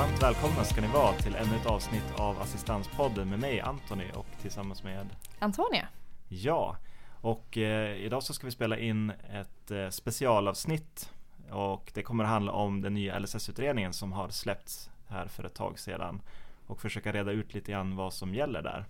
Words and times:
Varmt 0.00 0.22
välkomna 0.22 0.64
ska 0.64 0.80
ni 0.80 0.88
vara 0.88 1.12
till 1.12 1.34
ännu 1.34 1.56
ett 1.56 1.66
avsnitt 1.66 2.14
av 2.16 2.40
Assistanspodden 2.40 3.28
med 3.28 3.38
mig 3.38 3.60
Antoni 3.60 4.04
och 4.14 4.26
tillsammans 4.42 4.82
med 4.82 5.06
Antonia. 5.38 5.88
Ja, 6.28 6.76
och 7.20 7.58
eh, 7.58 7.96
idag 7.96 8.22
så 8.22 8.34
ska 8.34 8.46
vi 8.46 8.50
spela 8.50 8.78
in 8.78 9.10
ett 9.10 9.70
eh, 9.70 9.88
specialavsnitt 9.88 11.12
och 11.50 11.90
det 11.94 12.02
kommer 12.02 12.24
att 12.24 12.30
handla 12.30 12.52
om 12.52 12.80
den 12.80 12.94
nya 12.94 13.18
LSS-utredningen 13.18 13.92
som 13.92 14.12
har 14.12 14.28
släppts 14.28 14.90
här 15.08 15.26
för 15.26 15.44
ett 15.44 15.54
tag 15.54 15.78
sedan 15.78 16.22
och 16.66 16.80
försöka 16.80 17.12
reda 17.12 17.32
ut 17.32 17.54
lite 17.54 17.72
grann 17.72 17.96
vad 17.96 18.14
som 18.14 18.34
gäller 18.34 18.62
där. 18.62 18.84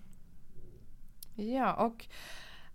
Ja, 1.35 1.73
och 1.73 2.05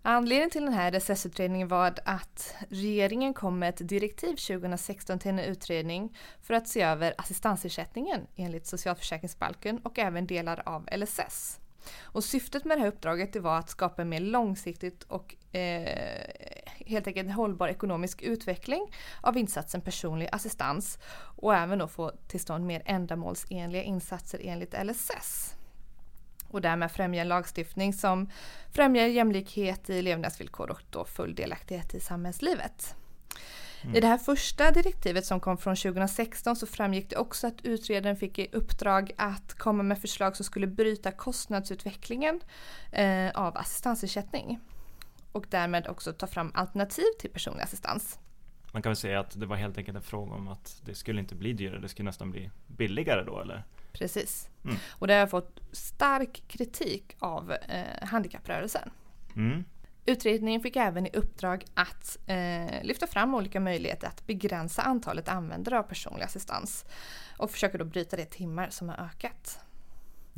Anledningen 0.09 0.49
till 0.49 0.65
den 0.65 0.73
här 0.73 0.91
LSS-utredningen 0.91 1.67
var 1.67 1.93
att 2.05 2.55
regeringen 2.69 3.33
kom 3.33 3.59
med 3.59 3.69
ett 3.69 3.89
direktiv 3.89 4.35
2016 4.35 5.19
till 5.19 5.31
en 5.31 5.39
utredning 5.39 6.17
för 6.41 6.53
att 6.53 6.67
se 6.67 6.81
över 6.81 7.13
assistansersättningen 7.17 8.27
enligt 8.35 8.67
socialförsäkringsbalken 8.67 9.79
och 9.83 9.99
även 9.99 10.27
delar 10.27 10.63
av 10.65 10.89
LSS. 10.97 11.59
Och 11.99 12.23
syftet 12.23 12.65
med 12.65 12.77
det 12.77 12.81
här 12.81 12.87
uppdraget 12.87 13.33
det 13.33 13.39
var 13.39 13.57
att 13.57 13.69
skapa 13.69 14.01
en 14.01 14.09
mer 14.09 14.19
långsiktigt 14.19 15.03
och 15.03 15.55
eh, 15.55 16.23
helt 16.85 17.07
enkelt 17.07 17.25
en 17.25 17.33
hållbar 17.33 17.67
ekonomisk 17.67 18.21
utveckling 18.21 18.91
av 19.21 19.37
insatsen 19.37 19.81
personlig 19.81 20.29
assistans 20.31 20.99
och 21.37 21.55
även 21.55 21.79
då 21.79 21.87
få 21.87 22.11
till 22.27 22.39
stånd 22.39 22.65
mer 22.65 22.81
ändamålsenliga 22.85 23.83
insatser 23.83 24.41
enligt 24.43 24.75
LSS 24.83 25.56
och 26.47 26.61
därmed 26.61 26.91
främja 26.91 27.21
en 27.21 27.27
lagstiftning 27.27 27.93
som 27.93 28.29
främjar 28.71 29.07
jämlikhet 29.07 29.89
i 29.89 30.01
levnadsvillkor 30.01 30.71
och 30.71 30.81
då 30.89 31.05
full 31.05 31.35
delaktighet 31.35 31.95
i 31.95 31.99
samhällslivet. 31.99 32.95
Mm. 33.81 33.95
I 33.95 33.99
det 33.99 34.07
här 34.07 34.17
första 34.17 34.71
direktivet 34.71 35.25
som 35.25 35.39
kom 35.39 35.57
från 35.57 35.75
2016 35.75 36.55
så 36.55 36.67
framgick 36.67 37.09
det 37.09 37.17
också 37.17 37.47
att 37.47 37.61
utredaren 37.65 38.15
fick 38.15 38.39
i 38.39 38.47
uppdrag 38.51 39.11
att 39.17 39.53
komma 39.53 39.83
med 39.83 40.01
förslag 40.01 40.35
som 40.35 40.45
skulle 40.45 40.67
bryta 40.67 41.11
kostnadsutvecklingen 41.11 42.39
eh, 42.91 43.29
av 43.33 43.57
assistansersättning. 43.57 44.59
Och 45.31 45.45
därmed 45.49 45.87
också 45.87 46.13
ta 46.13 46.27
fram 46.27 46.51
alternativ 46.53 47.05
till 47.19 47.29
personlig 47.29 47.63
assistans. 47.63 48.19
Man 48.71 48.81
kan 48.81 48.89
väl 48.89 48.97
säga 48.97 49.19
att 49.19 49.39
det 49.39 49.45
var 49.45 49.55
helt 49.55 49.77
enkelt 49.77 49.97
en 49.97 50.03
fråga 50.03 50.35
om 50.35 50.47
att 50.47 50.81
det 50.85 50.95
skulle 50.95 51.19
inte 51.19 51.35
bli 51.35 51.53
dyrare, 51.53 51.79
det 51.79 51.89
skulle 51.89 52.09
nästan 52.09 52.31
bli 52.31 52.49
billigare 52.67 53.23
då 53.23 53.41
eller? 53.41 53.63
Precis. 53.97 54.49
Mm. 54.63 54.77
Och 54.89 55.07
det 55.07 55.13
har 55.13 55.27
fått 55.27 55.59
stark 55.71 56.43
kritik 56.47 57.15
av 57.19 57.51
eh, 57.51 58.07
handikapprörelsen. 58.07 58.89
Mm. 59.35 59.63
Utredningen 60.05 60.61
fick 60.61 60.75
även 60.75 61.07
i 61.07 61.09
uppdrag 61.13 61.65
att 61.73 62.17
eh, 62.27 62.83
lyfta 62.83 63.07
fram 63.07 63.35
olika 63.35 63.59
möjligheter 63.59 64.07
att 64.07 64.27
begränsa 64.27 64.81
antalet 64.81 65.29
användare 65.29 65.79
av 65.79 65.83
personlig 65.83 66.25
assistans 66.25 66.85
och 67.37 67.51
försöka 67.51 67.77
då 67.77 67.85
bryta 67.85 68.17
det 68.17 68.25
timmar 68.25 68.69
som 68.69 68.89
har 68.89 68.95
ökat. 68.95 69.59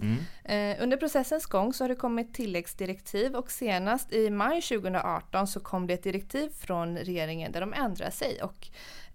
Mm. 0.01 0.17
Eh, 0.43 0.83
under 0.83 0.97
processens 0.97 1.45
gång 1.45 1.73
så 1.73 1.83
har 1.83 1.89
det 1.89 1.95
kommit 1.95 2.33
tilläggsdirektiv 2.33 3.35
och 3.35 3.51
senast 3.51 4.13
i 4.13 4.29
maj 4.29 4.61
2018 4.61 5.47
så 5.47 5.59
kom 5.59 5.87
det 5.87 5.93
ett 5.93 6.03
direktiv 6.03 6.49
från 6.49 6.97
regeringen 6.97 7.51
där 7.51 7.61
de 7.61 7.73
ändrade 7.73 8.11
sig 8.11 8.41
och 8.43 8.67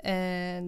eh, 0.06 0.62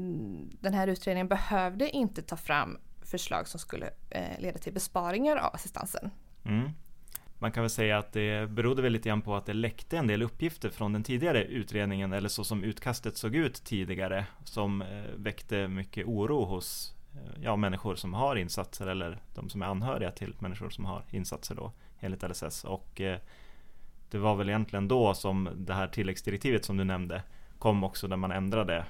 den 0.61 0.75
här 0.75 0.87
utredningen 0.87 1.29
behövde 1.29 1.91
inte 1.91 2.23
ta 2.23 2.37
fram 2.37 2.79
förslag 3.07 3.49
som 3.49 3.61
skulle 3.61 3.91
eh, 4.11 4.41
leda 4.41 4.59
till 4.59 4.73
besparingar 4.73 5.37
av 5.37 5.55
assistansen. 5.55 6.11
Mm. 6.45 6.71
Man 7.39 7.53
kan 7.53 7.63
väl 7.63 7.71
säga 7.71 7.99
att 7.99 8.13
det 8.13 8.51
berodde 8.51 8.83
väl 8.83 8.93
lite 8.93 9.09
grann 9.09 9.23
på 9.23 9.37
att 9.37 9.47
det 9.47 9.53
läckte 9.53 9.99
en 9.99 10.07
del 10.07 10.23
uppgifter 10.23 10.71
från 10.71 10.93
den 10.93 11.03
tidigare 11.03 11.45
utredningen 11.45 12.13
eller 12.13 12.29
så 12.29 12.45
som 12.45 12.65
utkastet 12.65 13.17
såg 13.17 13.35
ut 13.35 13.65
tidigare 13.65 14.27
som 14.45 14.83
eh, 14.83 15.05
väckte 15.17 15.69
mycket 15.69 16.07
oro 16.07 16.45
hos 16.45 16.95
eh, 17.15 17.43
ja, 17.43 17.57
människor 17.57 17.95
som 17.95 18.15
har 18.15 18.37
insatser 18.37 18.87
eller 18.87 19.19
de 19.35 19.49
som 19.49 19.63
är 19.63 19.67
anhöriga 19.67 20.11
till 20.11 20.35
människor 20.39 20.71
som 20.71 20.85
har 20.85 21.05
insatser 21.11 21.55
då 21.55 21.73
enligt 22.01 22.23
LSS 22.23 22.65
och 22.65 23.01
eh, 23.01 23.19
det 24.11 24.19
var 24.19 24.35
väl 24.35 24.49
egentligen 24.49 24.89
då 24.89 25.15
som 25.15 25.49
det 25.57 25.75
här 25.75 25.89
tilläggsdirektivet 25.89 26.65
som 26.65 26.77
du 26.77 26.85
nämnde 26.85 27.23
kom 27.59 27.85
också 27.85 28.09
där 28.09 28.17
man 28.17 28.31
ändrade 28.31 28.87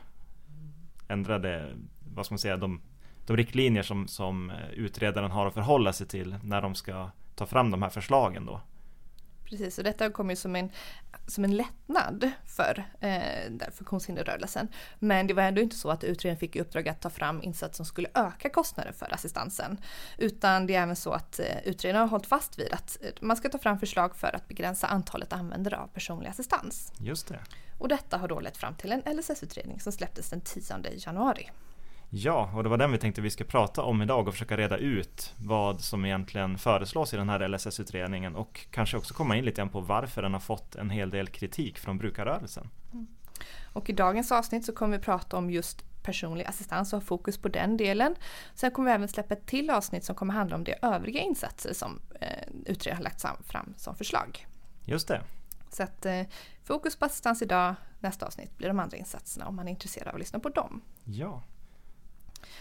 ändrade 1.09 1.77
vad 2.15 2.27
ska 2.27 2.33
man 2.33 2.39
säga 2.39 2.57
de 2.57 2.81
de 3.27 3.37
riktlinjer 3.37 3.83
som, 3.83 4.09
som 4.09 4.51
eh, 4.51 4.71
utredaren 4.71 5.31
har 5.31 5.47
att 5.47 5.55
förhålla 5.55 5.93
sig 5.93 6.07
till 6.07 6.37
när 6.43 6.63
de 6.63 6.75
ska 6.75 7.11
ta 7.35 7.47
fram 7.47 7.71
de 7.71 7.83
här 7.83 7.91
förslagen 7.91 8.47
då. 8.47 8.61
Precis, 9.45 9.79
och 9.79 9.85
detta 9.85 10.11
kom 10.11 10.31
ju 10.31 10.37
som 10.37 10.57
en, 10.57 10.71
som 11.27 11.45
en 11.45 11.57
lättnad 11.57 12.31
för 12.45 12.85
eh, 13.01 13.71
funktionshinderrörelsen. 13.73 14.69
Men 14.99 15.27
det 15.27 15.35
var 15.35 15.43
ändå 15.43 15.61
inte 15.61 15.77
så 15.77 15.91
att 15.91 16.05
utredningen 16.05 16.39
fick 16.39 16.57
i 16.57 16.61
uppdrag 16.61 16.89
att 16.89 17.01
ta 17.01 17.11
fram 17.11 17.43
insatser 17.43 17.77
som 17.77 17.87
skulle 17.87 18.09
öka 18.15 18.51
kostnaden 18.51 18.93
för 18.93 19.15
assistansen. 19.15 19.79
Utan 20.19 20.67
det 20.67 20.75
är 20.75 20.83
även 20.83 20.97
så 20.97 21.13
att 21.13 21.39
eh, 21.39 21.47
utredningen 21.65 22.01
har 22.03 22.09
hållit 22.09 22.27
fast 22.27 22.59
vid 22.59 22.73
att 22.73 22.99
eh, 23.03 23.11
man 23.21 23.37
ska 23.37 23.49
ta 23.49 23.59
fram 23.59 23.79
förslag 23.79 24.17
för 24.17 24.37
att 24.37 24.49
begränsa 24.49 24.87
antalet 24.87 25.33
användare 25.33 25.79
av 25.79 25.87
personlig 25.87 26.29
assistans. 26.29 26.93
Just 26.99 27.29
det. 27.29 27.41
Och 27.79 27.89
detta 27.89 28.19
har 28.19 28.29
då 28.29 28.41
lett 28.41 28.57
fram 28.57 28.75
till 28.75 28.93
en 28.93 29.17
LSS-utredning 29.17 29.81
som 29.81 29.93
släpptes 29.93 30.31
den 30.31 30.41
10 30.41 30.63
januari. 30.97 31.51
Ja, 32.11 32.51
och 32.55 32.63
det 32.63 32.69
var 32.69 32.79
den 32.79 32.93
vi 32.93 32.99
tänkte 32.99 33.21
vi 33.21 33.31
ska 33.31 33.45
prata 33.45 33.83
om 33.83 34.03
idag 34.03 34.29
och 34.29 34.35
försöka 34.35 34.57
reda 34.57 34.77
ut 34.77 35.35
vad 35.37 35.81
som 35.81 36.05
egentligen 36.05 36.59
föreslås 36.59 37.15
i 37.15 37.17
den 37.17 37.29
här 37.29 37.49
LSS-utredningen 37.49 38.37
och 38.37 38.67
kanske 38.71 38.97
också 38.97 39.15
komma 39.15 39.37
in 39.37 39.45
lite 39.45 39.57
grann 39.57 39.69
på 39.69 39.81
varför 39.81 40.23
den 40.23 40.33
har 40.33 40.41
fått 40.41 40.75
en 40.75 40.91
hel 40.91 41.11
del 41.11 41.29
kritik 41.29 41.79
från 41.79 41.99
brukarrörelsen. 41.99 42.71
Mm. 42.93 43.07
Och 43.73 43.91
i 43.91 43.93
dagens 43.93 44.33
avsnitt 44.33 44.65
så 44.65 44.73
kommer 44.73 44.99
vi 44.99 45.05
prata 45.05 45.37
om 45.37 45.51
just 45.51 45.85
personlig 46.03 46.45
assistans 46.45 46.93
och 46.93 47.01
ha 47.01 47.07
fokus 47.07 47.39
på 47.39 47.49
den 47.49 47.77
delen. 47.77 48.15
Sen 48.55 48.71
kommer 48.71 48.91
vi 48.91 48.95
även 48.95 49.09
släppa 49.09 49.35
ett 49.35 49.47
till 49.47 49.71
avsnitt 49.71 50.05
som 50.05 50.15
kommer 50.15 50.35
handla 50.35 50.57
om 50.57 50.65
de 50.65 50.75
övriga 50.83 51.21
insatser 51.21 51.73
som 51.75 52.01
eh, 52.21 52.29
utredaren 52.67 52.97
har 52.97 53.05
lagt 53.05 53.21
fram 53.47 53.75
som 53.77 53.97
förslag. 53.97 54.47
Just 54.85 55.09
det. 55.09 55.23
Så 55.71 55.83
att 55.83 56.07
eh, 56.07 56.23
fokus 56.65 56.97
på 56.97 57.05
assistans 57.05 57.43
idag, 57.43 57.75
nästa 58.01 58.27
avsnitt 58.27 58.59
blir 58.59 58.69
de 58.69 58.81
andra 58.81 58.97
insatserna 58.97 59.47
om 59.49 59.57
man 59.57 59.67
är 59.69 59.71
intresserad 59.71 60.09
av 60.09 60.15
att 60.15 60.21
lyssna 60.21 60.39
på 60.39 60.49
dem. 60.49 60.81
Ja. 61.05 61.43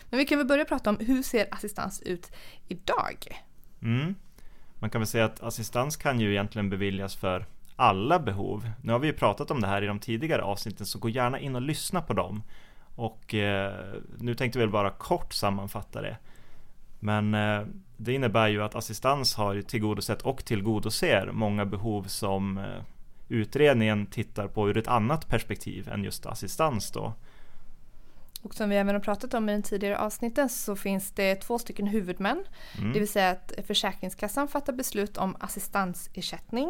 Men 0.10 0.18
vi 0.18 0.26
kan 0.26 0.38
väl 0.38 0.48
börja 0.48 0.66
prata 0.66 0.90
om 0.90 0.98
hur 1.00 1.24
ser 1.24 1.48
assistans 1.52 2.02
ut 2.02 2.32
idag? 2.68 3.44
Mm. 3.82 4.16
Man 4.80 4.90
kan 4.90 5.02
väl 5.02 5.08
säga 5.08 5.26
att 5.26 5.44
assistans 5.44 5.98
kan 5.98 6.20
ju 6.20 6.32
egentligen 6.32 6.70
beviljas 6.70 7.16
för 7.16 7.46
alla 7.76 8.20
behov. 8.20 8.72
Nu 8.82 8.92
har 8.92 9.00
vi 9.00 9.08
ju 9.08 9.14
pratat 9.14 9.52
om 9.52 9.62
det 9.62 9.68
här 9.68 9.82
i 9.82 9.86
de 9.88 10.00
tidigare 10.00 10.42
avsnitten 10.42 10.86
så 10.86 11.00
gå 11.00 11.10
gärna 11.10 11.40
in 11.40 11.56
och 11.56 11.62
lyssna 11.62 12.02
på 12.02 12.14
dem. 12.14 12.44
Och 12.96 13.34
eh, 13.34 13.74
nu 14.18 14.36
tänkte 14.36 14.60
vi 14.60 14.66
väl 14.66 14.72
bara 14.72 14.90
kort 14.90 15.34
sammanfatta 15.34 16.02
det. 16.02 16.18
Men 17.00 17.34
eh, 17.34 17.62
det 17.98 18.14
innebär 18.14 18.48
ju 18.48 18.64
att 18.64 18.76
assistans 18.76 19.36
har 19.36 19.62
tillgodosett 19.62 20.22
och 20.22 20.46
tillgodoser 20.46 21.30
många 21.34 21.66
behov 21.66 22.04
som 22.04 22.58
eh, 22.58 22.64
utredningen 23.30 24.06
tittar 24.06 24.48
på 24.48 24.70
ur 24.70 24.78
ett 24.78 24.88
annat 24.88 25.30
perspektiv 25.30 25.90
än 25.90 26.04
just 26.04 26.26
assistans 26.26 26.92
då. 26.92 27.14
Och 28.46 28.56
som 28.56 28.70
vi 28.70 28.76
även 28.76 28.96
har 28.96 29.02
pratat 29.02 29.34
om 29.34 29.50
i 29.50 29.52
den 29.52 29.64
tidigare 29.64 29.98
avsnitten 29.98 30.50
så 30.50 30.76
finns 30.76 31.12
det 31.12 31.36
två 31.36 31.60
stycken 31.60 31.88
huvudmän. 31.88 32.44
Mm. 32.78 32.94
Det 32.94 33.00
vill 33.00 33.10
säga 33.10 33.30
att 33.30 33.54
Försäkringskassan 33.68 34.48
fattar 34.48 34.74
beslut 34.74 35.18
om 35.18 35.36
assistansersättning 35.40 36.70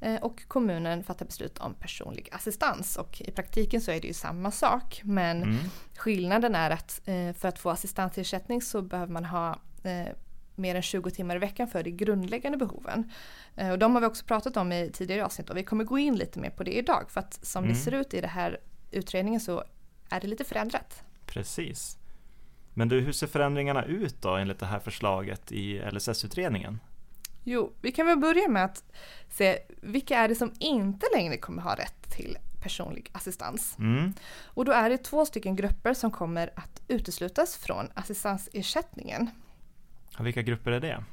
eh, 0.00 0.14
och 0.14 0.48
kommunen 0.48 1.04
fattar 1.04 1.26
beslut 1.26 1.58
om 1.58 1.74
personlig 1.74 2.28
assistans. 2.32 2.96
Och 2.96 3.20
i 3.20 3.30
praktiken 3.30 3.80
så 3.80 3.90
är 3.90 4.00
det 4.00 4.06
ju 4.06 4.14
samma 4.14 4.50
sak 4.50 5.00
men 5.04 5.42
mm. 5.42 5.56
skillnaden 5.96 6.54
är 6.54 6.70
att 6.70 7.00
eh, 7.04 7.32
för 7.32 7.48
att 7.48 7.58
få 7.58 7.70
assistansersättning 7.70 8.62
så 8.62 8.82
behöver 8.82 9.12
man 9.12 9.24
ha 9.24 9.60
eh, 9.82 10.12
mer 10.54 10.74
än 10.74 10.82
20 10.82 11.10
timmar 11.10 11.36
i 11.36 11.38
veckan 11.38 11.68
för 11.68 11.82
de 11.82 11.90
grundläggande 11.90 12.58
behoven. 12.58 13.12
Och 13.72 13.78
de 13.78 13.94
har 13.94 14.00
vi 14.00 14.06
också 14.06 14.24
pratat 14.24 14.56
om 14.56 14.72
i 14.72 14.90
tidigare 14.92 15.24
avsnitt 15.24 15.50
och 15.50 15.56
vi 15.56 15.64
kommer 15.64 15.84
gå 15.84 15.98
in 15.98 16.16
lite 16.16 16.38
mer 16.38 16.50
på 16.50 16.64
det 16.64 16.78
idag 16.78 17.10
för 17.10 17.20
att 17.20 17.46
som 17.46 17.64
mm. 17.64 17.74
det 17.74 17.80
ser 17.80 17.94
ut 17.94 18.14
i 18.14 18.20
den 18.20 18.30
här 18.30 18.60
utredningen 18.90 19.40
så 19.40 19.64
är 20.10 20.20
det 20.20 20.26
lite 20.26 20.44
förändrat. 20.44 21.05
Precis. 21.36 21.98
Men 22.74 22.88
du, 22.88 23.00
hur 23.00 23.12
ser 23.12 23.26
förändringarna 23.26 23.84
ut 23.84 24.22
då 24.22 24.36
enligt 24.36 24.58
det 24.58 24.66
här 24.66 24.78
förslaget 24.78 25.52
i 25.52 25.78
LSS-utredningen? 25.92 26.80
Jo, 27.44 27.72
vi 27.80 27.92
kan 27.92 28.06
väl 28.06 28.18
börja 28.18 28.48
med 28.48 28.64
att 28.64 28.84
se 29.28 29.58
vilka 29.82 30.18
är 30.18 30.28
det 30.28 30.34
som 30.34 30.52
inte 30.58 31.06
längre 31.14 31.36
kommer 31.36 31.62
ha 31.62 31.74
rätt 31.74 32.10
till 32.16 32.38
personlig 32.62 33.10
assistans. 33.12 33.76
Mm. 33.78 34.12
Och 34.44 34.64
då 34.64 34.72
är 34.72 34.90
det 34.90 34.98
två 34.98 35.26
stycken 35.26 35.56
grupper 35.56 35.94
som 35.94 36.10
kommer 36.10 36.50
att 36.56 36.82
uteslutas 36.88 37.56
från 37.56 37.88
assistansersättningen. 37.94 39.30
Vilka 40.20 40.42
grupper 40.42 40.70
är 40.70 40.80
det? 40.80 41.04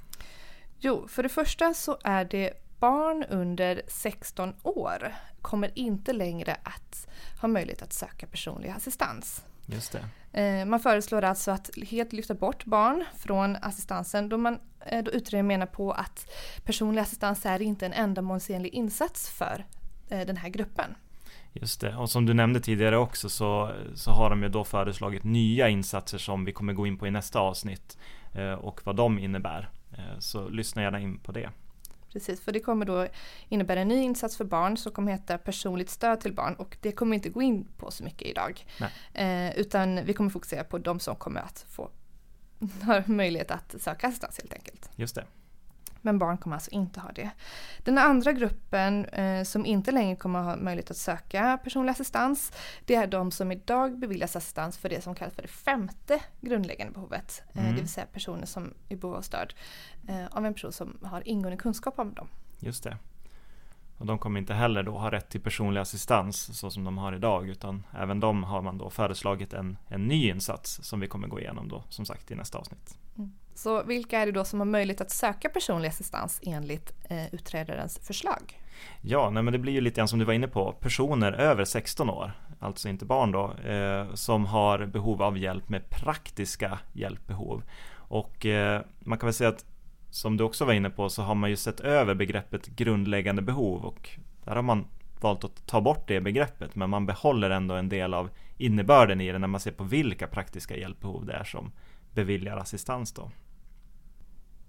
Jo, 0.80 1.08
för 1.08 1.24
det 1.24 1.30
första 1.30 1.74
så 1.74 1.98
är 2.04 2.26
det 2.26 2.54
barn 2.80 3.24
under 3.30 3.81
16 3.88 4.54
år 4.64 5.16
kommer 5.42 5.72
inte 5.76 6.14
längre 6.14 6.58
att 6.64 7.08
ha 7.42 7.48
möjlighet 7.48 7.81
att 7.81 7.94
söka 7.94 8.28
personlig 8.28 8.69
assistans. 8.69 9.44
Just 9.65 9.92
det. 9.92 10.06
Eh, 10.33 10.65
man 10.65 10.80
föreslår 10.80 11.24
alltså 11.24 11.51
att 11.51 11.69
helt 11.88 12.13
lyfta 12.13 12.33
bort 12.33 12.65
barn 12.65 13.06
från 13.18 13.56
assistansen 13.56 14.30
då, 14.30 14.38
man, 14.38 14.60
eh, 14.86 15.04
då 15.04 15.12
utredningen 15.12 15.48
menar 15.48 15.65
på 15.65 15.92
att 15.92 16.30
personlig 16.65 17.01
assistans 17.01 17.45
är 17.45 17.62
inte 17.62 17.86
en 17.86 17.94
ändamålsenlig 17.94 18.74
insats 18.74 19.30
för 19.30 19.65
eh, 20.10 20.27
den 20.27 20.38
här 20.38 20.50
gruppen. 20.50 20.95
Just 21.54 21.81
det, 21.81 21.95
och 21.95 22.10
som 22.10 22.25
du 22.25 22.33
nämnde 22.33 22.60
tidigare 22.60 22.98
också 22.98 23.30
så, 23.30 23.71
så 23.95 24.12
har 24.12 24.30
de 24.30 24.44
ju 24.44 24.50
då 24.50 24.63
föreslagit 24.63 25.24
nya 25.24 25.69
insatser 25.69 26.18
som 26.18 26.45
vi 26.45 26.51
kommer 26.51 26.74
gå 26.74 26.88
in 26.88 26.98
på 26.98 27.07
i 27.07 27.12
nästa 27.12 27.39
avsnitt. 27.39 27.98
och 28.59 28.81
vad 28.83 28.95
de 28.95 29.19
innebär. 29.19 29.69
Så 30.19 30.50
lyssna 30.50 30.81
gärna 30.81 31.00
in 31.00 31.19
på 31.19 31.31
det. 31.31 31.50
Precis, 32.13 32.42
för 32.42 32.51
det 32.51 32.60
kommer 32.60 32.86
då 32.86 33.07
innebära 33.50 33.80
en 33.80 33.88
ny 33.88 34.01
insats 34.01 34.38
för 34.38 34.45
barn 34.45 34.77
som 34.77 34.92
kommer 34.92 35.12
heta 35.12 35.38
personligt 35.38 35.89
stöd 35.89 36.19
till 36.19 36.33
barn 36.33 36.54
och 36.56 36.77
det 36.81 36.92
kommer 36.92 37.10
vi 37.10 37.15
inte 37.15 37.30
gå 37.30 37.42
in 37.42 37.68
på 37.77 37.92
så 37.92 38.04
mycket 38.04 38.27
idag. 38.27 38.65
Eh, 39.13 39.57
utan 39.57 40.06
vi 40.06 40.13
kommer 40.13 40.30
fokusera 40.30 40.63
på 40.63 40.77
de 40.77 41.00
som 41.00 41.15
kommer 41.15 41.42
att 41.42 41.65
få 41.69 41.89
möjlighet 43.06 43.51
att 43.51 43.75
söka 43.81 44.07
assistans 44.07 44.38
helt 44.38 44.54
enkelt. 44.54 44.89
Just 44.95 45.15
det. 45.15 45.25
Men 46.06 46.20
barn 46.20 46.38
kommer 46.38 46.56
alltså 46.56 46.72
inte 46.72 47.00
ha 47.00 47.12
det. 47.12 47.30
Den 47.84 47.98
andra 47.98 48.32
gruppen 48.32 49.06
eh, 49.06 49.44
som 49.44 49.66
inte 49.66 49.92
längre 49.92 50.16
kommer 50.16 50.42
ha 50.42 50.56
möjlighet 50.56 50.92
att 50.92 50.98
söka 50.98 51.60
personlig 51.64 51.92
assistans, 51.92 52.52
det 52.86 52.96
är 52.96 53.08
de 53.08 53.32
som 53.32 53.52
idag 53.52 54.00
beviljas 54.00 54.36
assistans 54.36 54.78
för 54.78 54.90
det 54.90 55.02
som 55.02 55.16
kallas 55.16 55.34
för 55.34 55.42
det 55.42 55.48
femte 55.48 56.22
grundläggande 56.42 56.94
behovet. 56.94 57.44
Eh, 57.54 57.62
mm. 57.62 57.76
det 57.76 57.82
vill 57.82 57.90
säga 57.90 58.06
personer 58.06 58.46
som 58.46 58.74
är 58.90 58.96
behov 58.96 59.16
av 59.16 59.22
stöd 59.22 59.54
eh, 60.08 60.26
av 60.32 60.46
en 60.46 60.54
person 60.54 60.72
som 60.72 60.98
har 61.02 61.28
ingående 61.28 61.58
kunskap 61.58 62.00
om 62.00 62.14
dem. 62.14 62.28
Just 62.60 62.84
det. 62.84 62.98
Och 63.98 64.06
de 64.06 64.18
kommer 64.18 64.40
inte 64.40 64.54
heller 64.54 64.84
då 64.84 64.98
ha 64.98 65.12
rätt 65.12 65.30
till 65.30 65.42
personlig 65.42 65.81
assistans 65.81 66.60
så 66.60 66.69
som 66.69 66.84
de 66.84 66.98
har 66.98 67.13
idag 67.13 67.50
utan 67.50 67.84
även 67.98 68.19
de 68.19 68.44
har 68.44 68.62
man 68.62 68.78
då 68.78 68.90
föreslagit 68.90 69.54
en, 69.54 69.78
en 69.88 70.07
ny 70.07 70.30
insats 70.30 70.80
som 70.84 71.00
vi 71.00 71.07
kommer 71.07 71.28
gå 71.28 71.40
igenom 71.40 71.68
då 71.68 71.84
som 71.90 72.06
sagt 72.06 72.31
i 72.31 72.36
nästa 72.36 72.57
avsnitt. 72.57 72.98
Mm. 73.18 73.34
Så 73.56 73.84
vilka 73.84 74.19
är 74.19 74.25
det 74.25 74.31
då 74.31 74.45
som 74.45 74.60
har 74.60 74.66
möjlighet 74.66 75.01
att 75.01 75.12
söka 75.12 75.50
personlig 75.50 75.90
assistans 75.90 76.40
enligt 76.44 76.94
eh, 77.10 77.34
utredarens 77.34 78.00
förslag? 78.00 78.60
Ja, 79.01 79.30
nej, 79.30 79.44
men 79.44 79.51
det 79.51 79.60
blir 79.60 79.74
ju 79.74 79.81
lite 79.81 79.95
grann 79.95 80.07
som 80.07 80.19
du 80.19 80.25
var 80.25 80.34
inne 80.34 80.48
på, 80.48 80.72
personer 80.72 81.31
över 81.31 81.66
16 81.66 82.10
år, 82.10 82.31
alltså 82.60 82.90
inte 82.90 83.06
barn 83.06 83.31
då, 83.31 83.54
eh, 83.54 84.13
som 84.13 84.45
har 84.45 84.86
behov 84.86 85.22
av 85.22 85.38
hjälp 85.38 85.69
med 85.69 85.90
praktiska 85.90 86.80
hjälpbehov. 86.94 87.63
Och 87.95 88.45
eh, 88.45 88.81
man 89.00 89.18
kan 89.18 89.28
väl 89.28 89.34
säga 89.34 89.50
att 89.50 89.66
som 90.13 90.38
du 90.38 90.44
också 90.44 90.65
var 90.65 90.74
inne 90.74 90.89
på 90.89 91.10
så 91.10 91.21
har 91.21 91.36
man 91.36 91.50
ju 91.50 91.56
sett 91.56 91.80
över 91.80 92.15
begreppet 92.15 92.68
grundläggande 92.68 93.42
behov 93.42 93.86
och 93.86 94.10
där 94.44 94.56
har 94.56 94.62
man 94.62 94.86
valt 95.21 95.44
att 95.44 95.68
ta 95.68 95.81
bort 95.81 96.07
det 96.07 96.21
begreppet 96.21 96.75
men 96.75 96.89
man 96.89 97.06
behåller 97.06 97.50
ändå 97.50 97.75
en 97.75 97.89
del 97.89 98.13
av 98.13 98.30
innebörden 98.57 99.21
i 99.21 99.31
det 99.31 99.39
när 99.39 99.48
man 99.48 99.60
ser 99.60 99.71
på 99.71 99.83
vilka 99.83 100.27
praktiska 100.27 100.77
hjälpbehov 100.77 101.25
det 101.25 101.33
är 101.33 101.44
som 101.44 101.71
beviljar 102.12 102.57
assistans 102.57 103.13
då. 103.13 103.31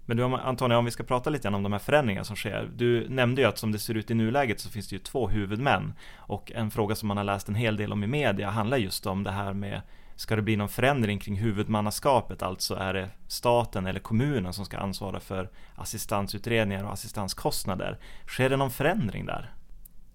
Men 0.05 0.17
du 0.17 0.23
Antonija, 0.23 0.77
om 0.77 0.85
vi 0.85 0.91
ska 0.91 1.03
prata 1.03 1.29
lite 1.29 1.43
grann 1.43 1.55
om 1.55 1.63
de 1.63 1.71
här 1.71 1.79
förändringarna 1.79 2.25
som 2.25 2.35
sker. 2.35 2.69
Du 2.75 3.09
nämnde 3.09 3.41
ju 3.41 3.47
att 3.47 3.57
som 3.57 3.71
det 3.71 3.79
ser 3.79 3.97
ut 3.97 4.11
i 4.11 4.13
nuläget 4.13 4.59
så 4.59 4.69
finns 4.69 4.87
det 4.87 4.95
ju 4.95 4.99
två 4.99 5.27
huvudmän. 5.27 5.93
Och 6.15 6.51
en 6.51 6.71
fråga 6.71 6.95
som 6.95 7.07
man 7.07 7.17
har 7.17 7.23
läst 7.23 7.49
en 7.49 7.55
hel 7.55 7.77
del 7.77 7.93
om 7.93 8.03
i 8.03 8.07
media 8.07 8.49
handlar 8.49 8.77
just 8.77 9.05
om 9.05 9.23
det 9.23 9.31
här 9.31 9.53
med 9.53 9.81
Ska 10.15 10.35
det 10.35 10.41
bli 10.41 10.55
någon 10.55 10.69
förändring 10.69 11.19
kring 11.19 11.35
huvudmannaskapet, 11.35 12.41
alltså 12.41 12.75
är 12.75 12.93
det 12.93 13.09
staten 13.27 13.85
eller 13.85 13.99
kommunen 13.99 14.53
som 14.53 14.65
ska 14.65 14.77
ansvara 14.77 15.19
för 15.19 15.49
assistansutredningar 15.75 16.83
och 16.83 16.93
assistanskostnader? 16.93 17.99
Sker 18.27 18.49
det 18.49 18.57
någon 18.57 18.71
förändring 18.71 19.25
där? 19.25 19.53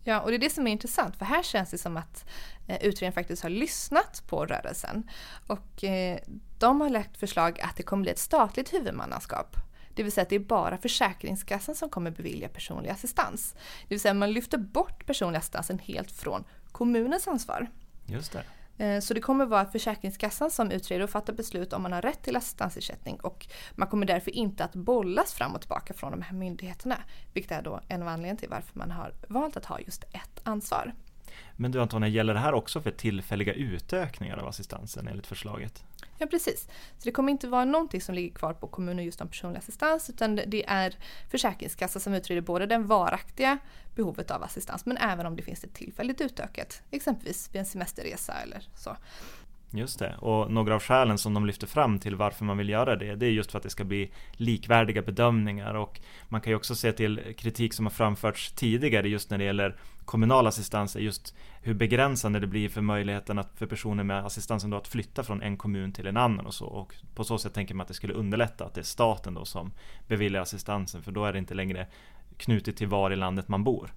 Ja, 0.04 0.20
och 0.20 0.30
det 0.30 0.36
är 0.36 0.38
det 0.38 0.50
som 0.50 0.66
är 0.66 0.70
intressant 0.70 1.16
för 1.16 1.24
här 1.24 1.42
känns 1.42 1.70
det 1.70 1.78
som 1.78 1.96
att 1.96 2.24
eh, 2.66 2.76
utredningen 2.76 3.12
faktiskt 3.12 3.42
har 3.42 3.50
lyssnat 3.50 4.22
på 4.26 4.46
rörelsen. 4.46 5.10
Och 5.46 5.84
eh, 5.84 6.18
de 6.58 6.80
har 6.80 6.90
lagt 6.90 7.16
förslag 7.16 7.60
att 7.60 7.76
det 7.76 7.82
kommer 7.82 8.02
bli 8.02 8.12
ett 8.12 8.18
statligt 8.18 8.72
huvudmannaskap. 8.72 9.56
Det 9.94 10.02
vill 10.02 10.12
säga 10.12 10.22
att 10.22 10.28
det 10.28 10.36
är 10.36 10.40
bara 10.40 10.78
Försäkringskassan 10.78 11.74
som 11.74 11.88
kommer 11.88 12.10
bevilja 12.10 12.48
personlig 12.48 12.90
assistans. 12.90 13.54
Det 13.82 13.94
vill 13.94 14.00
säga 14.00 14.14
man 14.14 14.32
lyfter 14.32 14.58
bort 14.58 15.06
personlig 15.06 15.38
assistansen 15.38 15.78
helt 15.78 16.10
från 16.12 16.44
kommunens 16.72 17.28
ansvar. 17.28 17.70
Just 18.06 18.32
det. 18.32 18.44
Eh, 18.80 19.00
så 19.00 19.14
det 19.14 19.20
kommer 19.20 19.46
vara 19.46 19.66
Försäkringskassan 19.66 20.50
som 20.50 20.70
utreder 20.70 21.04
och 21.04 21.10
fattar 21.10 21.32
beslut 21.32 21.72
om 21.72 21.82
man 21.82 21.92
har 21.92 22.02
rätt 22.02 22.22
till 22.22 22.36
assistansersättning 22.36 23.20
och 23.20 23.46
man 23.74 23.88
kommer 23.88 24.06
därför 24.06 24.30
inte 24.30 24.64
att 24.64 24.74
bollas 24.74 25.34
fram 25.34 25.54
och 25.54 25.60
tillbaka 25.60 25.94
från 25.94 26.10
de 26.10 26.22
här 26.22 26.36
myndigheterna. 26.36 26.96
Vilket 27.32 27.52
är 27.52 27.62
då 27.62 27.80
en 27.88 28.02
av 28.02 28.08
anledningarna 28.08 28.38
till 28.38 28.48
varför 28.48 28.78
man 28.78 28.90
har 28.90 29.12
valt 29.28 29.56
att 29.56 29.64
ha 29.64 29.80
just 29.80 30.04
ett 30.04 30.40
ansvar. 30.42 30.92
Men 31.56 31.72
du 31.72 31.80
Antonija, 31.80 32.12
gäller 32.12 32.34
det 32.34 32.40
här 32.40 32.54
också 32.54 32.80
för 32.80 32.90
tillfälliga 32.90 33.52
utökningar 33.52 34.36
av 34.36 34.48
assistansen 34.48 35.08
enligt 35.08 35.26
förslaget? 35.26 35.84
Ja 36.20 36.26
precis. 36.26 36.68
Så 36.98 37.04
det 37.04 37.12
kommer 37.12 37.32
inte 37.32 37.48
vara 37.48 37.64
någonting 37.64 38.00
som 38.00 38.14
ligger 38.14 38.34
kvar 38.34 38.52
på 38.52 38.66
kommunen 38.66 39.04
just 39.04 39.20
om 39.20 39.28
personlig 39.28 39.58
assistans 39.58 40.10
utan 40.10 40.36
det 40.36 40.64
är 40.68 40.96
Försäkringskassan 41.30 42.02
som 42.02 42.14
utreder 42.14 42.40
både 42.40 42.66
det 42.66 42.78
varaktiga 42.78 43.58
behovet 43.94 44.30
av 44.30 44.42
assistans 44.42 44.86
men 44.86 44.96
även 44.96 45.26
om 45.26 45.36
det 45.36 45.42
finns 45.42 45.64
ett 45.64 45.74
tillfälligt 45.74 46.20
utökat, 46.20 46.82
exempelvis 46.90 47.48
vid 47.52 47.60
en 47.60 47.66
semesterresa 47.66 48.32
eller 48.32 48.68
så. 48.76 48.96
Just 49.72 49.98
det, 49.98 50.14
och 50.18 50.50
några 50.50 50.74
av 50.74 50.82
skälen 50.82 51.18
som 51.18 51.34
de 51.34 51.46
lyfter 51.46 51.66
fram 51.66 51.98
till 51.98 52.16
varför 52.16 52.44
man 52.44 52.58
vill 52.58 52.68
göra 52.68 52.96
det, 52.96 53.16
det 53.16 53.26
är 53.26 53.30
just 53.30 53.50
för 53.50 53.58
att 53.58 53.62
det 53.62 53.70
ska 53.70 53.84
bli 53.84 54.10
likvärdiga 54.32 55.02
bedömningar 55.02 55.74
och 55.74 56.00
man 56.28 56.40
kan 56.40 56.50
ju 56.50 56.56
också 56.56 56.74
se 56.74 56.92
till 56.92 57.20
kritik 57.36 57.74
som 57.74 57.86
har 57.86 57.90
framförts 57.90 58.52
tidigare 58.52 59.08
just 59.08 59.30
när 59.30 59.38
det 59.38 59.44
gäller 59.44 59.76
kommunal 60.04 60.46
assistans, 60.46 60.96
just 60.96 61.34
hur 61.62 61.74
begränsande 61.74 62.40
det 62.40 62.46
blir 62.46 62.68
för 62.68 62.80
möjligheten 62.80 63.38
att, 63.38 63.58
för 63.58 63.66
personer 63.66 64.04
med 64.04 64.26
assistansen 64.26 64.70
då 64.70 64.76
att 64.76 64.88
flytta 64.88 65.22
från 65.22 65.42
en 65.42 65.56
kommun 65.56 65.92
till 65.92 66.06
en 66.06 66.16
annan 66.16 66.46
och 66.46 66.54
så. 66.54 66.66
Och 66.66 66.94
på 67.14 67.24
så 67.24 67.38
sätt 67.38 67.54
tänker 67.54 67.74
man 67.74 67.84
att 67.84 67.88
det 67.88 67.94
skulle 67.94 68.14
underlätta 68.14 68.64
att 68.64 68.74
det 68.74 68.80
är 68.80 68.84
staten 68.84 69.34
då 69.34 69.44
som 69.44 69.72
beviljar 70.08 70.42
assistansen, 70.42 71.02
för 71.02 71.12
då 71.12 71.24
är 71.24 71.32
det 71.32 71.38
inte 71.38 71.54
längre 71.54 71.86
knutet 72.36 72.76
till 72.76 72.88
var 72.88 73.10
i 73.10 73.16
landet 73.16 73.48
man 73.48 73.64
bor. 73.64 73.90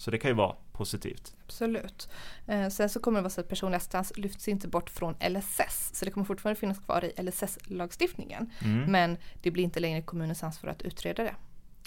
Så 0.00 0.10
det 0.10 0.18
kan 0.18 0.30
ju 0.30 0.34
vara 0.34 0.56
positivt. 0.72 1.36
Absolut. 1.44 2.08
Eh, 2.46 2.68
sen 2.68 2.88
så 2.88 3.00
kommer 3.00 3.18
det 3.18 3.22
vara 3.22 3.30
så 3.30 3.40
att 3.40 3.48
personlig 3.48 3.76
assistans 3.76 4.12
lyfts 4.16 4.48
inte 4.48 4.68
bort 4.68 4.90
från 4.90 5.14
LSS. 5.30 5.90
Så 5.92 6.04
det 6.04 6.10
kommer 6.10 6.24
fortfarande 6.24 6.60
finnas 6.60 6.78
kvar 6.78 7.04
i 7.04 7.22
LSS-lagstiftningen. 7.22 8.50
Mm. 8.64 8.92
Men 8.92 9.16
det 9.42 9.50
blir 9.50 9.64
inte 9.64 9.80
längre 9.80 10.02
kommunens 10.02 10.42
ansvar 10.42 10.70
att 10.70 10.82
utreda 10.82 11.22
det. 11.22 11.34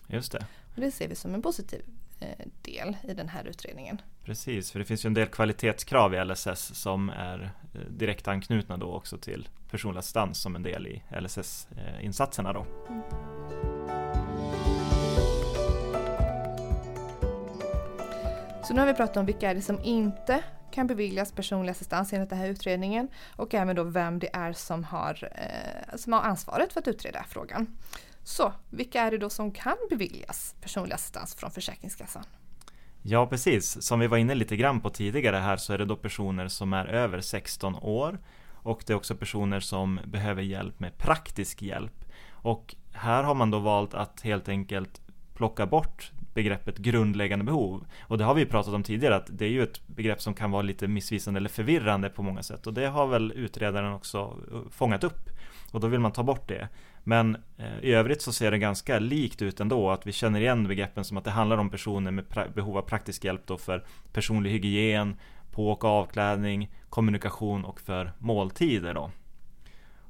Just 0.07 0.31
det. 0.31 0.45
Och 0.75 0.81
det 0.81 0.91
ser 0.91 1.07
vi 1.07 1.15
som 1.15 1.33
en 1.33 1.41
positiv 1.41 1.81
eh, 2.19 2.45
del 2.61 2.97
i 3.03 3.13
den 3.13 3.29
här 3.29 3.45
utredningen. 3.45 4.01
Precis, 4.23 4.71
för 4.71 4.79
det 4.79 4.85
finns 4.85 5.05
ju 5.05 5.07
en 5.07 5.13
del 5.13 5.27
kvalitetskrav 5.27 6.13
i 6.13 6.25
LSS 6.25 6.75
som 6.75 7.09
är 7.09 7.51
eh, 7.73 7.79
direkt 7.89 8.27
anknutna 8.27 8.77
då 8.77 8.93
också 8.93 9.17
till 9.17 9.49
personlig 9.71 9.99
assistans 9.99 10.41
som 10.41 10.55
en 10.55 10.63
del 10.63 10.87
i 10.87 11.03
LSS-insatserna 11.21 12.53
då. 12.53 12.65
Mm. 12.89 13.32
Så 18.63 18.73
nu 18.73 18.79
har 18.79 18.87
vi 18.87 18.93
pratat 18.93 19.17
om 19.17 19.25
vilka 19.25 19.49
är 19.49 19.55
det 19.55 19.61
som 19.61 19.79
inte 19.83 20.43
kan 20.71 20.87
beviljas 20.87 21.31
personlig 21.31 21.71
assistans 21.71 22.13
enligt 22.13 22.29
den 22.29 22.39
här 22.39 22.47
utredningen 22.47 23.07
och 23.35 23.53
även 23.53 23.75
då 23.75 23.83
vem 23.83 24.19
det 24.19 24.29
är 24.35 24.53
som 24.53 24.83
har, 24.83 25.29
eh, 25.31 25.97
som 25.97 26.13
har 26.13 26.21
ansvaret 26.21 26.73
för 26.73 26.79
att 26.79 26.87
utreda 26.87 27.23
frågan. 27.23 27.67
Så 28.23 28.53
vilka 28.69 29.01
är 29.01 29.11
det 29.11 29.17
då 29.17 29.29
som 29.29 29.51
kan 29.51 29.77
beviljas 29.89 30.55
personlig 30.61 30.93
assistans 30.93 31.35
från 31.35 31.51
Försäkringskassan? 31.51 32.23
Ja 33.01 33.27
precis, 33.27 33.81
som 33.81 33.99
vi 33.99 34.07
var 34.07 34.17
inne 34.17 34.35
lite 34.35 34.55
grann 34.55 34.81
på 34.81 34.89
tidigare 34.89 35.37
här 35.37 35.57
så 35.57 35.73
är 35.73 35.77
det 35.77 35.85
då 35.85 35.95
personer 35.95 36.47
som 36.47 36.73
är 36.73 36.85
över 36.85 37.21
16 37.21 37.75
år 37.75 38.19
och 38.51 38.83
det 38.87 38.93
är 38.93 38.97
också 38.97 39.15
personer 39.15 39.59
som 39.59 39.99
behöver 40.05 40.41
hjälp 40.41 40.79
med 40.79 40.97
praktisk 40.97 41.61
hjälp. 41.61 42.05
Och 42.31 42.75
här 42.91 43.23
har 43.23 43.35
man 43.35 43.51
då 43.51 43.59
valt 43.59 43.93
att 43.93 44.21
helt 44.21 44.49
enkelt 44.49 45.01
plocka 45.33 45.65
bort 45.65 46.11
begreppet 46.33 46.77
grundläggande 46.77 47.45
behov. 47.45 47.85
Och 48.01 48.17
det 48.17 48.23
har 48.23 48.33
vi 48.33 48.45
pratat 48.45 48.73
om 48.73 48.83
tidigare 48.83 49.15
att 49.15 49.27
det 49.29 49.45
är 49.45 49.49
ju 49.49 49.63
ett 49.63 49.87
begrepp 49.87 50.21
som 50.21 50.33
kan 50.33 50.51
vara 50.51 50.61
lite 50.61 50.87
missvisande 50.87 51.37
eller 51.37 51.49
förvirrande 51.49 52.09
på 52.09 52.23
många 52.23 52.43
sätt 52.43 52.67
och 52.67 52.73
det 52.73 52.87
har 52.87 53.07
väl 53.07 53.31
utredaren 53.35 53.93
också 53.93 54.37
eh, 54.51 54.59
fångat 54.71 55.03
upp. 55.03 55.29
Och 55.71 55.79
då 55.79 55.87
vill 55.87 55.99
man 55.99 56.11
ta 56.11 56.23
bort 56.23 56.47
det. 56.47 56.67
Men 57.03 57.37
eh, 57.57 57.79
i 57.81 57.93
övrigt 57.93 58.21
så 58.21 58.33
ser 58.33 58.51
det 58.51 58.57
ganska 58.57 58.99
likt 58.99 59.41
ut 59.41 59.59
ändå 59.59 59.91
att 59.91 60.07
vi 60.07 60.11
känner 60.11 60.41
igen 60.41 60.67
begreppen 60.67 61.03
som 61.03 61.17
att 61.17 61.23
det 61.23 61.31
handlar 61.31 61.57
om 61.57 61.69
personer 61.69 62.11
med 62.11 62.25
behov 62.55 62.77
av 62.77 62.81
praktisk 62.81 63.23
hjälp 63.23 63.41
då 63.45 63.57
för 63.57 63.85
personlig 64.13 64.51
hygien, 64.51 65.15
på 65.51 65.71
och 65.71 65.83
avklädning, 65.83 66.71
kommunikation 66.89 67.65
och 67.65 67.81
för 67.81 68.11
måltider 68.19 68.93
då. 68.93 69.11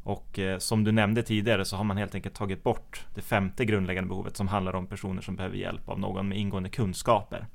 Och 0.03 0.39
eh, 0.39 0.57
som 0.57 0.83
du 0.83 0.91
nämnde 0.91 1.23
tidigare 1.23 1.65
så 1.65 1.75
har 1.75 1.83
man 1.83 1.97
helt 1.97 2.15
enkelt 2.15 2.35
tagit 2.35 2.63
bort 2.63 3.05
det 3.15 3.21
femte 3.21 3.65
grundläggande 3.65 4.07
behovet 4.07 4.37
som 4.37 4.47
handlar 4.47 4.75
om 4.75 4.87
personer 4.87 5.21
som 5.21 5.35
behöver 5.35 5.57
hjälp 5.57 5.89
av 5.89 5.99
någon 5.99 6.27
med 6.27 6.37
ingående 6.37 6.69
kunskaper. 6.69 7.47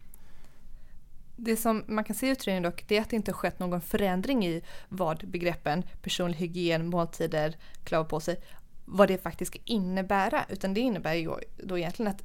Det 1.37 1.57
som 1.57 1.85
man 1.87 2.05
kan 2.05 2.17
se 2.17 2.27
i 2.27 2.31
utredningen 2.31 2.63
dock, 2.63 2.85
det 2.89 2.97
är 2.97 3.01
att 3.01 3.11
det 3.11 3.17
inte 3.17 3.31
har 3.31 3.37
skett 3.37 3.59
någon 3.59 3.81
förändring 3.81 4.47
i 4.47 4.63
vad 4.89 5.29
begreppen 5.29 5.83
personlig 6.03 6.39
hygien, 6.39 6.87
måltider, 6.87 7.57
klä 7.85 8.05
på 8.05 8.21
sig, 8.21 8.37
vad 8.85 9.09
det 9.09 9.23
faktiskt 9.23 9.53
ska 9.53 9.61
innebära. 9.65 10.45
Utan 10.49 10.75
det 10.75 10.81
innebär 10.81 11.15
ju 11.15 11.31
då 11.57 11.79
egentligen 11.79 12.13
att 12.13 12.23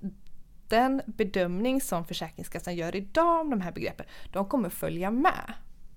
den 0.68 1.02
bedömning 1.06 1.82
som 1.82 2.06
Försäkringskassan 2.06 2.76
gör 2.76 2.96
idag 2.96 3.42
om 3.42 3.50
de 3.50 3.62
här 3.62 3.72
begreppen, 3.72 4.06
de 4.32 4.46
kommer 4.46 4.70
följa 4.70 5.12
med. 5.12 5.54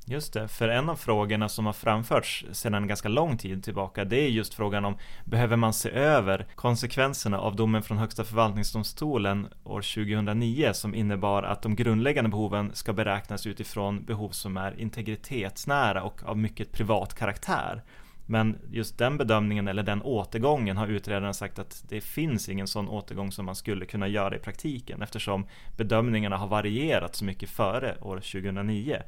Just 0.09 0.33
det, 0.33 0.49
för 0.49 0.69
en 0.69 0.89
av 0.89 0.97
frågorna 0.97 1.49
som 1.49 1.67
har 1.67 1.73
framförts 1.73 2.47
sedan 2.53 2.75
en 2.75 2.87
ganska 2.87 3.09
lång 3.09 3.39
tid 3.39 3.65
tillbaka 3.65 4.05
det 4.05 4.17
är 4.17 4.29
just 4.29 4.55
frågan 4.55 4.85
om 4.85 4.97
behöver 5.25 5.57
man 5.57 5.73
se 5.73 5.91
över 5.91 6.47
konsekvenserna 6.55 7.39
av 7.39 7.57
domen 7.57 7.83
från 7.83 7.99
Högsta 7.99 8.25
förvaltningsdomstolen 8.25 9.49
år 9.65 9.81
2009 9.81 10.71
som 10.73 10.95
innebar 10.95 11.43
att 11.43 11.63
de 11.63 11.77
grundläggande 11.77 12.31
behoven 12.31 12.71
ska 12.75 12.93
beräknas 12.93 13.47
utifrån 13.47 14.05
behov 14.05 14.31
som 14.31 14.57
är 14.57 14.81
integritetsnära 14.81 16.03
och 16.03 16.23
av 16.25 16.39
mycket 16.39 16.73
privat 16.73 17.15
karaktär. 17.15 17.83
Men 18.27 18.59
just 18.71 18.99
den 18.99 19.17
bedömningen 19.17 19.69
eller 19.69 19.83
den 19.83 20.03
återgången 20.03 20.77
har 20.77 20.87
utredaren 20.87 21.35
sagt 21.35 21.59
att 21.59 21.85
det 21.89 22.01
finns 22.01 22.49
ingen 22.49 22.67
sån 22.67 22.89
återgång 22.89 23.33
som 23.33 23.47
man 23.47 23.57
skulle 23.57 23.87
kunna 23.87 24.09
göra 24.09 24.37
i 24.37 24.39
praktiken 24.39 25.03
eftersom 25.03 25.47
bedömningarna 25.77 26.37
har 26.37 26.49
varierat 26.49 27.15
så 27.15 27.25
mycket 27.25 27.51
före 27.51 27.97
år 28.01 28.17
2009. 28.17 29.03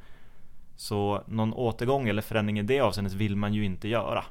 Så 0.78 1.25
någon 1.26 1.52
återgång 1.52 2.08
eller 2.08 2.23
förändring 2.23 2.58
i 2.58 2.62
det 2.62 2.80
avseendet 2.80 3.12
vill 3.14 3.37
man 3.37 3.54
ju 3.54 3.64
inte 3.64 3.88
göra. 3.88 4.25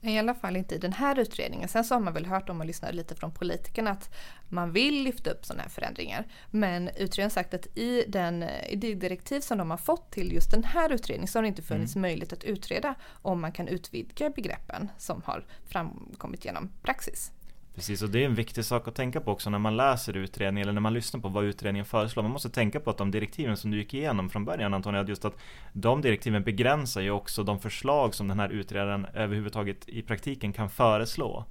I 0.00 0.18
alla 0.18 0.34
fall 0.34 0.56
inte 0.56 0.74
i 0.74 0.78
den 0.78 0.92
här 0.92 1.18
utredningen. 1.18 1.68
Sen 1.68 1.84
så 1.84 1.94
har 1.94 2.00
man 2.00 2.14
väl 2.14 2.26
hört 2.26 2.48
om 2.48 2.58
man 2.58 2.66
lyssnar 2.66 2.92
lite 2.92 3.14
från 3.14 3.30
politikerna 3.30 3.90
att 3.90 4.14
man 4.48 4.72
vill 4.72 5.02
lyfta 5.02 5.30
upp 5.30 5.44
sådana 5.44 5.62
här 5.62 5.70
förändringar. 5.70 6.26
Men 6.50 6.88
utredaren 6.88 7.24
har 7.24 7.30
sagt 7.30 7.54
att 7.54 7.78
i, 7.78 8.04
den, 8.08 8.42
i 8.42 8.76
det 8.76 8.94
direktiv 8.94 9.40
som 9.40 9.58
de 9.58 9.70
har 9.70 9.76
fått 9.76 10.10
till 10.10 10.32
just 10.32 10.50
den 10.50 10.64
här 10.64 10.92
utredningen 10.92 11.28
så 11.28 11.38
har 11.38 11.42
det 11.42 11.48
inte 11.48 11.62
funnits 11.62 11.96
mm. 11.96 12.02
möjlighet 12.02 12.32
att 12.32 12.44
utreda 12.44 12.94
om 13.22 13.40
man 13.40 13.52
kan 13.52 13.68
utvidga 13.68 14.30
begreppen 14.30 14.90
som 14.98 15.22
har 15.22 15.44
framkommit 15.66 16.44
genom 16.44 16.70
praxis. 16.82 17.32
Precis, 17.74 18.02
och 18.02 18.10
det 18.10 18.22
är 18.22 18.26
en 18.26 18.34
viktig 18.34 18.64
sak 18.64 18.88
att 18.88 18.94
tänka 18.94 19.20
på 19.20 19.32
också 19.32 19.50
när 19.50 19.58
man 19.58 19.76
läser 19.76 20.16
utredningen 20.16 20.68
eller 20.68 20.72
när 20.72 20.80
man 20.80 20.94
lyssnar 20.94 21.20
på 21.20 21.28
vad 21.28 21.44
utredningen 21.44 21.84
föreslår. 21.84 22.22
Man 22.22 22.32
måste 22.32 22.50
tänka 22.50 22.80
på 22.80 22.90
att 22.90 22.98
de 22.98 23.10
direktiven 23.10 23.56
som 23.56 23.70
du 23.70 23.76
gick 23.78 23.94
igenom 23.94 24.30
från 24.30 24.44
början 24.44 24.74
Antonija, 24.74 25.04
just 25.04 25.24
att 25.24 25.36
de 25.72 26.02
direktiven 26.02 26.42
begränsar 26.42 27.00
ju 27.00 27.10
också 27.10 27.42
de 27.42 27.60
förslag 27.60 28.14
som 28.14 28.28
den 28.28 28.40
här 28.40 28.48
utredaren 28.48 29.06
överhuvudtaget 29.14 29.88
i 29.88 30.02
praktiken 30.02 30.52
kan 30.52 30.70
föreslå. 30.70 31.44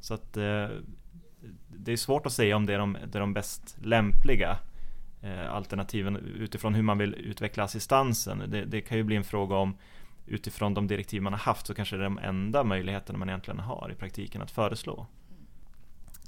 Så 0.00 0.14
att 0.14 0.36
eh, 0.36 0.68
det 1.68 1.92
är 1.92 1.96
svårt 1.96 2.26
att 2.26 2.32
säga 2.32 2.56
om 2.56 2.66
det 2.66 2.74
är 2.74 2.78
de, 2.78 2.96
det 3.06 3.18
är 3.18 3.20
de 3.20 3.34
bäst 3.34 3.76
lämpliga 3.82 4.58
eh, 5.22 5.54
alternativen 5.54 6.16
utifrån 6.16 6.74
hur 6.74 6.82
man 6.82 6.98
vill 6.98 7.14
utveckla 7.14 7.64
assistansen. 7.64 8.42
Det, 8.48 8.64
det 8.64 8.80
kan 8.80 8.98
ju 8.98 9.04
bli 9.04 9.16
en 9.16 9.24
fråga 9.24 9.56
om 9.56 9.76
utifrån 10.26 10.74
de 10.74 10.86
direktiv 10.86 11.22
man 11.22 11.32
har 11.32 11.40
haft 11.40 11.66
så 11.66 11.74
kanske 11.74 11.96
det 11.96 12.02
är 12.02 12.04
de 12.04 12.18
enda 12.18 12.64
möjligheterna 12.64 13.18
man 13.18 13.28
egentligen 13.28 13.60
har 13.60 13.90
i 13.92 13.94
praktiken 13.94 14.42
att 14.42 14.50
föreslå. 14.50 15.06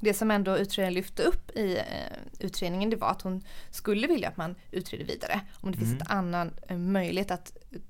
Det 0.01 0.15
som 0.15 0.31
ändå 0.31 0.59
utredaren 0.59 0.95
lyfte 0.95 1.23
upp 1.23 1.51
i 1.57 1.77
eh, 1.77 1.85
utredningen 2.39 2.91
det 2.91 2.97
var 2.97 3.11
att 3.11 3.23
hon 3.23 3.45
skulle 3.71 4.07
vilja 4.07 4.29
att 4.29 4.37
man 4.37 4.55
utreder 4.71 5.05
vidare. 5.05 5.41
Om 5.61 5.73
det 5.73 5.79
mm. 5.79 5.89
finns 5.89 6.03
en 6.03 6.17
annan 6.17 6.55
eh, 6.69 6.79
möjlighet 6.79 7.31
att 7.31 7.57
eh, 7.71 7.81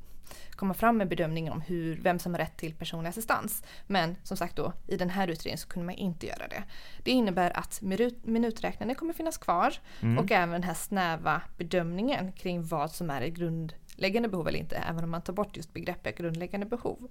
komma 0.51 0.75
fram 0.75 0.97
med 0.97 1.09
bedömningen 1.09 1.53
om 1.53 1.61
hur, 1.61 1.97
vem 1.97 2.19
som 2.19 2.35
har 2.35 2.39
rätt 2.39 2.57
till 2.57 2.75
personlig 2.75 3.09
assistans. 3.11 3.63
Men 3.87 4.17
som 4.23 4.37
sagt 4.37 4.57
då, 4.57 4.73
i 4.87 4.97
den 4.97 5.11
här 5.11 5.29
utredningen 5.29 5.59
så 5.59 5.69
kunde 5.69 5.87
man 5.87 5.95
inte 5.95 6.27
göra 6.27 6.49
det. 6.49 6.63
Det 7.05 7.11
innebär 7.11 7.57
att 7.59 7.83
minuträknaren 8.23 8.95
kommer 8.95 9.13
finnas 9.13 9.39
kvar 9.39 9.75
mm. 10.01 10.19
och 10.19 10.31
även 10.31 10.51
den 10.51 10.63
här 10.63 10.75
snäva 10.75 11.43
bedömningen 11.57 12.33
kring 12.33 12.67
vad 12.67 12.91
som 12.91 13.11
är 13.11 13.23
ett 13.23 13.35
grundläggande 13.35 14.29
behov 14.29 14.49
eller 14.49 14.59
inte, 14.59 14.77
även 14.77 15.05
om 15.05 15.11
man 15.11 15.23
tar 15.23 15.33
bort 15.33 15.57
just 15.57 15.73
begreppet 15.73 16.19
grundläggande 16.19 16.67
behov. 16.67 17.11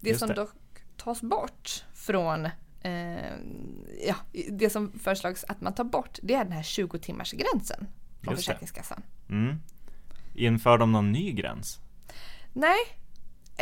Det 0.00 0.08
just 0.08 0.20
som 0.20 0.28
det. 0.28 0.34
dock 0.34 0.54
tas 0.96 1.22
bort 1.22 1.84
från 1.94 2.48
ja, 4.06 4.14
det 4.50 4.70
som 4.70 4.98
föreslags 4.98 5.44
att 5.48 5.60
man 5.60 5.74
tar 5.74 5.84
bort 5.84 6.18
det 6.22 6.34
är 6.34 6.44
den 6.44 6.52
här 6.52 6.62
20 6.62 6.98
timmars 6.98 7.32
gränsen 7.32 7.86
från 8.22 8.34
Just 8.34 8.46
Försäkringskassan. 8.46 9.02
Mm. 9.28 9.56
Inför 10.34 10.78
de 10.78 10.92
någon 10.92 11.12
ny 11.12 11.32
gräns? 11.32 11.78
Nej, 12.52 12.78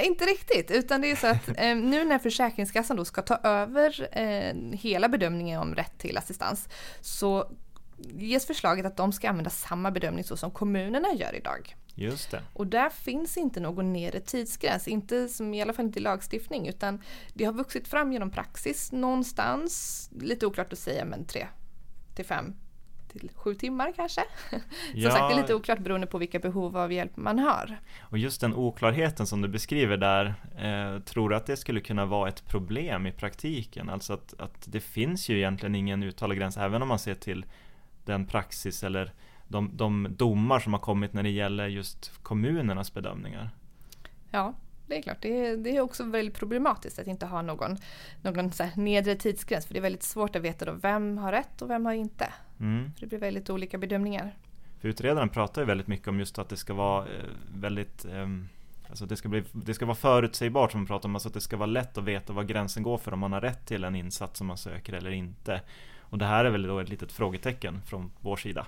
inte 0.02 0.24
riktigt, 0.24 0.70
utan 0.70 1.00
det 1.00 1.10
är 1.10 1.16
så 1.16 1.26
att 1.26 1.48
eh, 1.56 1.76
nu 1.76 2.04
när 2.04 2.18
Försäkringskassan 2.18 2.96
då 2.96 3.04
ska 3.04 3.22
ta 3.22 3.36
över 3.36 4.08
eh, 4.18 4.78
hela 4.78 5.08
bedömningen 5.08 5.60
om 5.60 5.74
rätt 5.74 5.98
till 5.98 6.18
assistans 6.18 6.68
så 7.00 7.52
ges 7.98 8.46
förslaget 8.46 8.86
att 8.86 8.96
de 8.96 9.12
ska 9.12 9.28
använda 9.28 9.50
samma 9.50 9.90
bedömning 9.90 10.24
så 10.24 10.36
som 10.36 10.50
kommunerna 10.50 11.08
gör 11.12 11.34
idag. 11.34 11.76
Just 11.94 12.30
det. 12.30 12.42
Och 12.52 12.66
där 12.66 12.90
finns 12.90 13.36
inte 13.36 13.60
någon 13.60 13.92
nedre 13.92 14.20
tidsgräns, 14.20 14.88
inte 14.88 15.28
som 15.28 15.54
i 15.54 15.62
alla 15.62 15.72
fall 15.72 15.84
inte 15.84 15.98
i 15.98 16.02
lagstiftning 16.02 16.68
utan 16.68 17.02
det 17.34 17.44
har 17.44 17.52
vuxit 17.52 17.88
fram 17.88 18.12
genom 18.12 18.30
praxis 18.30 18.92
någonstans, 18.92 20.10
lite 20.20 20.46
oklart 20.46 20.72
att 20.72 20.78
säga 20.78 21.04
men 21.04 21.24
tre 21.24 21.46
till 22.14 22.24
fem 22.24 22.54
till 23.18 23.30
sju 23.34 23.54
timmar 23.54 23.92
kanske. 23.96 24.20
Ja. 24.94 25.10
Som 25.10 25.18
sagt, 25.18 25.28
det 25.28 25.38
är 25.38 25.40
lite 25.40 25.54
oklart 25.54 25.78
beroende 25.78 26.06
på 26.06 26.18
vilka 26.18 26.38
behov 26.38 26.76
av 26.76 26.92
hjälp 26.92 27.16
man 27.16 27.38
har. 27.38 27.78
Och 28.00 28.18
just 28.18 28.40
den 28.40 28.54
oklarheten 28.54 29.26
som 29.26 29.42
du 29.42 29.48
beskriver 29.48 29.96
där, 29.96 30.34
eh, 30.58 31.00
tror 31.00 31.28
du 31.28 31.36
att 31.36 31.46
det 31.46 31.56
skulle 31.56 31.80
kunna 31.80 32.06
vara 32.06 32.28
ett 32.28 32.48
problem 32.48 33.06
i 33.06 33.12
praktiken? 33.12 33.90
Alltså 33.90 34.12
att, 34.12 34.34
att 34.38 34.64
det 34.66 34.80
finns 34.80 35.28
ju 35.28 35.36
egentligen 35.36 35.74
ingen 35.74 36.02
uttalad 36.02 36.36
gräns, 36.38 36.56
även 36.56 36.82
om 36.82 36.88
man 36.88 36.98
ser 36.98 37.14
till 37.14 37.46
den 38.04 38.26
praxis 38.26 38.84
eller 38.84 39.12
de, 39.48 39.70
de 39.74 40.08
domar 40.16 40.58
som 40.58 40.72
har 40.72 40.80
kommit 40.80 41.12
när 41.12 41.22
det 41.22 41.30
gäller 41.30 41.66
just 41.66 42.12
kommunernas 42.22 42.94
bedömningar. 42.94 43.50
Ja, 44.30 44.54
det 44.86 44.98
är 44.98 45.02
klart. 45.02 45.18
Det 45.20 45.46
är, 45.46 45.56
det 45.56 45.76
är 45.76 45.80
också 45.80 46.04
väldigt 46.04 46.34
problematiskt 46.34 46.98
att 46.98 47.06
inte 47.06 47.26
ha 47.26 47.42
någon, 47.42 47.76
någon 48.22 48.52
så 48.52 48.68
nedre 48.76 49.14
tidsgräns. 49.14 49.66
För 49.66 49.74
det 49.74 49.80
är 49.80 49.82
väldigt 49.82 50.02
svårt 50.02 50.36
att 50.36 50.42
veta 50.42 50.64
då 50.64 50.72
vem 50.72 51.18
har 51.18 51.32
rätt 51.32 51.62
och 51.62 51.70
vem 51.70 51.86
har 51.86 51.92
inte. 51.92 52.32
Mm. 52.60 52.92
Det 53.00 53.06
blir 53.06 53.18
väldigt 53.18 53.50
olika 53.50 53.78
bedömningar. 53.78 54.34
För 54.80 54.88
utredaren 54.88 55.28
pratar 55.28 55.62
ju 55.62 55.66
väldigt 55.66 55.86
mycket 55.86 56.08
om 56.08 56.18
just 56.18 56.38
att 56.38 56.48
det 56.48 56.56
ska 56.56 56.74
vara 56.74 57.04
eh, 57.04 57.24
väldigt 57.54 58.04
um, 58.04 58.48
Alltså 58.88 59.06
det 59.06 59.16
ska, 59.16 59.28
bli, 59.28 59.44
det 59.52 59.74
ska 59.74 59.86
vara 59.86 59.96
förutsägbart 59.96 60.72
som 60.72 60.80
man 60.80 60.86
pratar 60.86 61.08
om, 61.08 61.16
alltså 61.16 61.28
att 61.28 61.34
det 61.34 61.40
ska 61.40 61.56
vara 61.56 61.66
lätt 61.66 61.98
att 61.98 62.04
veta 62.04 62.32
var 62.32 62.42
gränsen 62.42 62.82
går 62.82 62.98
för 62.98 63.12
om 63.12 63.18
man 63.18 63.32
har 63.32 63.40
rätt 63.40 63.66
till 63.66 63.84
en 63.84 63.94
insats 63.94 64.38
som 64.38 64.46
man 64.46 64.58
söker 64.58 64.92
eller 64.92 65.10
inte. 65.10 65.60
Och 66.00 66.18
det 66.18 66.24
här 66.24 66.44
är 66.44 66.50
väl 66.50 66.62
då 66.62 66.78
ett 66.78 66.88
litet 66.88 67.12
frågetecken 67.12 67.82
från 67.82 68.10
vår 68.20 68.36
sida. 68.36 68.66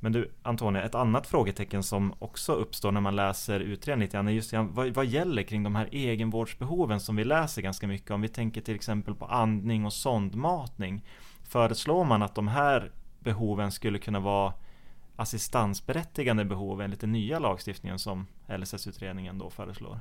Men 0.00 0.12
du 0.12 0.30
Antonija, 0.42 0.84
ett 0.84 0.94
annat 0.94 1.26
frågetecken 1.26 1.82
som 1.82 2.14
också 2.18 2.52
uppstår 2.52 2.92
när 2.92 3.00
man 3.00 3.16
läser 3.16 3.60
utredningen 3.60 4.00
lite 4.06 4.16
grann 4.16 4.28
är 4.28 4.32
just 4.32 4.52
vad, 4.52 4.88
vad 4.88 5.06
gäller 5.06 5.42
kring 5.42 5.62
de 5.62 5.74
här 5.76 5.88
egenvårdsbehoven 5.92 7.00
som 7.00 7.16
vi 7.16 7.24
läser 7.24 7.62
ganska 7.62 7.86
mycket 7.86 8.10
om. 8.10 8.20
Vi 8.20 8.28
tänker 8.28 8.60
till 8.60 8.74
exempel 8.74 9.14
på 9.14 9.24
andning 9.24 9.86
och 9.86 9.92
sondmatning. 9.92 11.04
Föreslår 11.42 12.04
man 12.04 12.22
att 12.22 12.34
de 12.34 12.48
här 12.48 12.90
behoven 13.18 13.72
skulle 13.72 13.98
kunna 13.98 14.20
vara 14.20 14.52
assistansberättigande 15.16 16.44
behov 16.44 16.82
enligt 16.82 17.00
den 17.00 17.12
nya 17.12 17.38
lagstiftningen 17.38 17.98
som 17.98 18.26
LSS-utredningen 18.48 19.38
då 19.38 19.50
föreslår? 19.50 20.00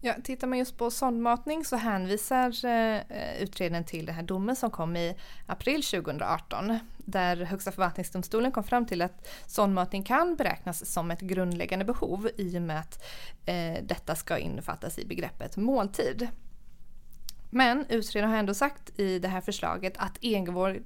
Ja, 0.00 0.14
tittar 0.24 0.46
man 0.46 0.58
just 0.58 0.78
på 0.78 0.90
sondmatning 0.90 1.64
så 1.64 1.76
hänvisar 1.76 2.64
eh, 2.64 3.42
utredningen 3.42 3.84
till 3.84 4.06
den 4.06 4.14
här 4.14 4.22
domen 4.22 4.56
som 4.56 4.70
kom 4.70 4.96
i 4.96 5.16
april 5.46 5.82
2018 5.82 6.78
där 6.96 7.36
Högsta 7.36 7.72
förvaltningsdomstolen 7.72 8.52
kom 8.52 8.64
fram 8.64 8.86
till 8.86 9.02
att 9.02 9.28
sondmatning 9.46 10.02
kan 10.02 10.36
beräknas 10.36 10.92
som 10.92 11.10
ett 11.10 11.20
grundläggande 11.20 11.84
behov 11.84 12.28
i 12.36 12.58
och 12.58 12.62
med 12.62 12.80
att 12.80 13.04
eh, 13.46 13.82
detta 13.82 14.14
ska 14.14 14.38
innefattas 14.38 14.98
i 14.98 15.06
begreppet 15.06 15.56
måltid. 15.56 16.28
Men 17.50 17.86
utredaren 17.88 18.30
har 18.30 18.38
ändå 18.38 18.54
sagt 18.54 19.00
i 19.00 19.18
det 19.18 19.28
här 19.28 19.40
förslaget 19.40 19.94
att 19.96 20.18
egenvård 20.20 20.76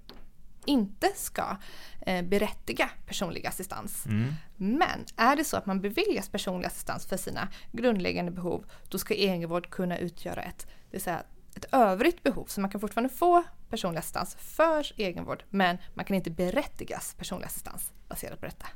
inte 0.65 1.07
ska 1.15 1.57
eh, 2.01 2.25
berättiga 2.25 2.91
personlig 3.07 3.47
assistans. 3.47 4.07
Mm. 4.07 4.35
Men 4.57 5.05
är 5.17 5.37
det 5.37 5.45
så 5.45 5.57
att 5.57 5.67
man 5.67 5.81
beviljas 5.81 6.29
personlig 6.29 6.67
assistans 6.67 7.07
för 7.07 7.17
sina 7.17 7.49
grundläggande 7.73 8.31
behov, 8.31 8.65
då 8.89 8.99
ska 8.99 9.15
egenvård 9.15 9.71
kunna 9.71 9.99
utgöra 9.99 10.43
ett, 10.43 10.67
det 10.67 10.91
vill 10.91 11.01
säga 11.01 11.23
ett 11.55 11.67
övrigt 11.73 12.23
behov. 12.23 12.45
Så 12.49 12.61
man 12.61 12.71
kan 12.71 12.81
fortfarande 12.81 13.15
få 13.15 13.43
personlig 13.71 13.99
assistans 13.99 14.35
för 14.35 14.87
egenvård, 14.97 15.43
men 15.51 15.79
man 15.95 16.05
kan 16.05 16.17
inte 16.17 16.31
berättigas 16.31 17.15
personlig 17.15 17.47
assistans 17.47 17.93
baserat 18.09 18.41
på 18.41 18.47
detta. 18.47 18.67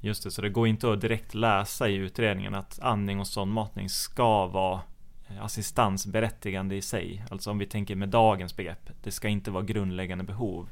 Just 0.00 0.22
det, 0.22 0.30
så 0.30 0.42
det 0.42 0.48
går 0.48 0.68
inte 0.68 0.92
att 0.92 1.00
direkt 1.00 1.34
läsa 1.34 1.88
i 1.88 1.94
utredningen 1.94 2.54
att 2.54 2.80
andning 2.80 3.20
och 3.20 3.26
sondmatning 3.26 3.88
ska 3.88 4.46
vara 4.46 4.80
eh, 5.28 5.44
assistansberättigande 5.44 6.76
i 6.76 6.82
sig. 6.82 7.24
Alltså 7.30 7.50
om 7.50 7.58
vi 7.58 7.66
tänker 7.66 7.96
med 7.96 8.08
dagens 8.08 8.56
begrepp. 8.56 8.90
Det 9.02 9.10
ska 9.10 9.28
inte 9.28 9.50
vara 9.50 9.62
grundläggande 9.62 10.24
behov 10.24 10.70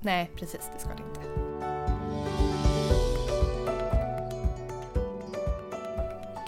Nej, 0.00 0.30
precis, 0.36 0.70
det 0.74 0.78
ska 0.78 0.88
det 0.88 1.02
inte. 1.02 1.20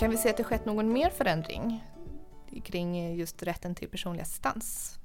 Kan 0.00 0.10
vi 0.10 0.16
se 0.16 0.30
att 0.30 0.36
det 0.36 0.44
skett 0.44 0.64
någon 0.64 0.92
mer 0.92 1.10
förändring 1.10 1.84
kring 2.64 3.14
just 3.14 3.42
rätten 3.42 3.74
till 3.74 3.88
personlig 3.88 4.22
assistans? 4.22 4.98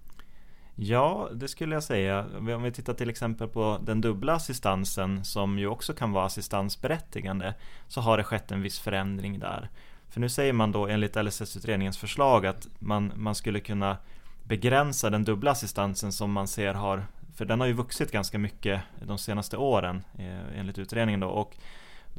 Ja, 0.76 1.30
det 1.34 1.48
skulle 1.48 1.76
jag 1.76 1.84
säga. 1.84 2.26
Om 2.38 2.64
vi 2.64 2.72
tittar 2.72 2.94
till 2.94 3.10
exempel 3.10 3.48
på 3.48 3.80
den 3.82 4.02
dubbla 4.02 4.34
assistansen 4.34 5.26
som 5.26 5.60
ju 5.60 5.68
också 5.68 5.94
kan 5.94 6.12
vara 6.12 6.26
assistansberättigande 6.26 7.54
så 7.88 8.02
har 8.02 8.18
det 8.18 8.24
skett 8.24 8.52
en 8.52 8.62
viss 8.62 8.80
förändring 8.80 9.40
där. 9.40 9.70
För 10.10 10.20
nu 10.20 10.30
säger 10.30 10.54
man 10.54 10.72
då 10.72 10.88
enligt 10.88 11.16
LSS-utredningens 11.16 11.98
förslag 11.98 12.46
att 12.46 12.68
man, 12.80 13.12
man 13.16 13.36
skulle 13.36 13.60
kunna 13.60 13.98
begränsa 14.44 15.10
den 15.10 15.24
dubbla 15.24 15.52
assistansen 15.52 16.12
som 16.12 16.32
man 16.32 16.48
ser 16.48 16.74
har 16.74 17.06
för 17.36 17.46
den 17.46 17.60
har 17.60 17.68
ju 17.68 17.74
vuxit 17.74 18.12
ganska 18.12 18.38
mycket 18.40 18.82
de 19.02 19.18
senaste 19.18 19.58
åren 19.58 20.04
eh, 20.20 20.60
enligt 20.60 20.78
utredningen 20.78 21.20
då. 21.20 21.28
Och 21.28 21.58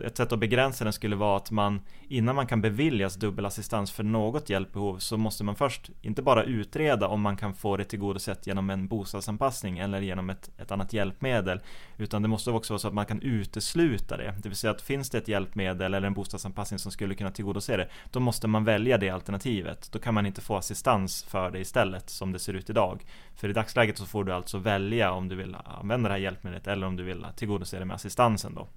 ett 0.04 0.16
sätt 0.16 0.32
att 0.32 0.38
begränsa 0.38 0.84
den 0.84 0.92
skulle 0.92 1.16
vara 1.16 1.36
att 1.36 1.50
man 1.50 1.80
innan 2.08 2.34
man 2.34 2.46
kan 2.46 2.60
beviljas 2.60 3.14
dubbelassistans 3.14 3.92
för 3.92 4.04
något 4.04 4.50
hjälpbehov 4.50 4.98
så 4.98 5.16
måste 5.16 5.44
man 5.44 5.56
först 5.56 5.90
inte 6.02 6.22
bara 6.22 6.44
utreda 6.44 7.08
om 7.08 7.20
man 7.20 7.36
kan 7.36 7.54
få 7.54 7.76
det 7.76 7.84
tillgodosett 7.84 8.46
genom 8.46 8.70
en 8.70 8.88
bostadsanpassning 8.88 9.78
eller 9.78 10.00
genom 10.00 10.30
ett, 10.30 10.50
ett 10.58 10.70
annat 10.70 10.92
hjälpmedel 10.92 11.60
utan 11.96 12.22
det 12.22 12.28
måste 12.28 12.50
också 12.50 12.72
vara 12.72 12.78
så 12.78 12.88
att 12.88 12.94
man 12.94 13.06
kan 13.06 13.22
utesluta 13.22 14.16
det. 14.16 14.34
Det 14.42 14.48
vill 14.48 14.58
säga 14.58 14.70
att 14.70 14.82
finns 14.82 15.10
det 15.10 15.18
ett 15.18 15.28
hjälpmedel 15.28 15.94
eller 15.94 16.06
en 16.06 16.14
bostadsanpassning 16.14 16.78
som 16.78 16.92
skulle 16.92 17.14
kunna 17.14 17.30
tillgodose 17.30 17.76
det 17.76 17.88
då 18.10 18.20
måste 18.20 18.48
man 18.48 18.64
välja 18.64 18.98
det 18.98 19.10
alternativet. 19.10 19.88
Då 19.92 19.98
kan 19.98 20.14
man 20.14 20.26
inte 20.26 20.40
få 20.40 20.56
assistans 20.56 21.24
för 21.24 21.50
det 21.50 21.58
istället 21.58 22.10
som 22.10 22.32
det 22.32 22.38
ser 22.38 22.54
ut 22.54 22.70
idag. 22.70 23.04
För 23.34 23.48
i 23.48 23.52
dagsläget 23.52 23.98
så 23.98 24.06
får 24.06 24.24
du 24.24 24.32
alltså 24.32 24.58
välja 24.58 25.12
om 25.12 25.28
du 25.28 25.36
vill 25.36 25.56
använda 25.64 26.08
det 26.08 26.12
här 26.14 26.20
hjälpmedlet 26.20 26.66
eller 26.66 26.86
om 26.86 26.96
du 26.96 27.02
vill 27.02 27.26
tillgodose 27.36 27.78
det 27.78 27.84
med 27.84 27.94
assistansen 27.94 28.54
då. 28.54 28.68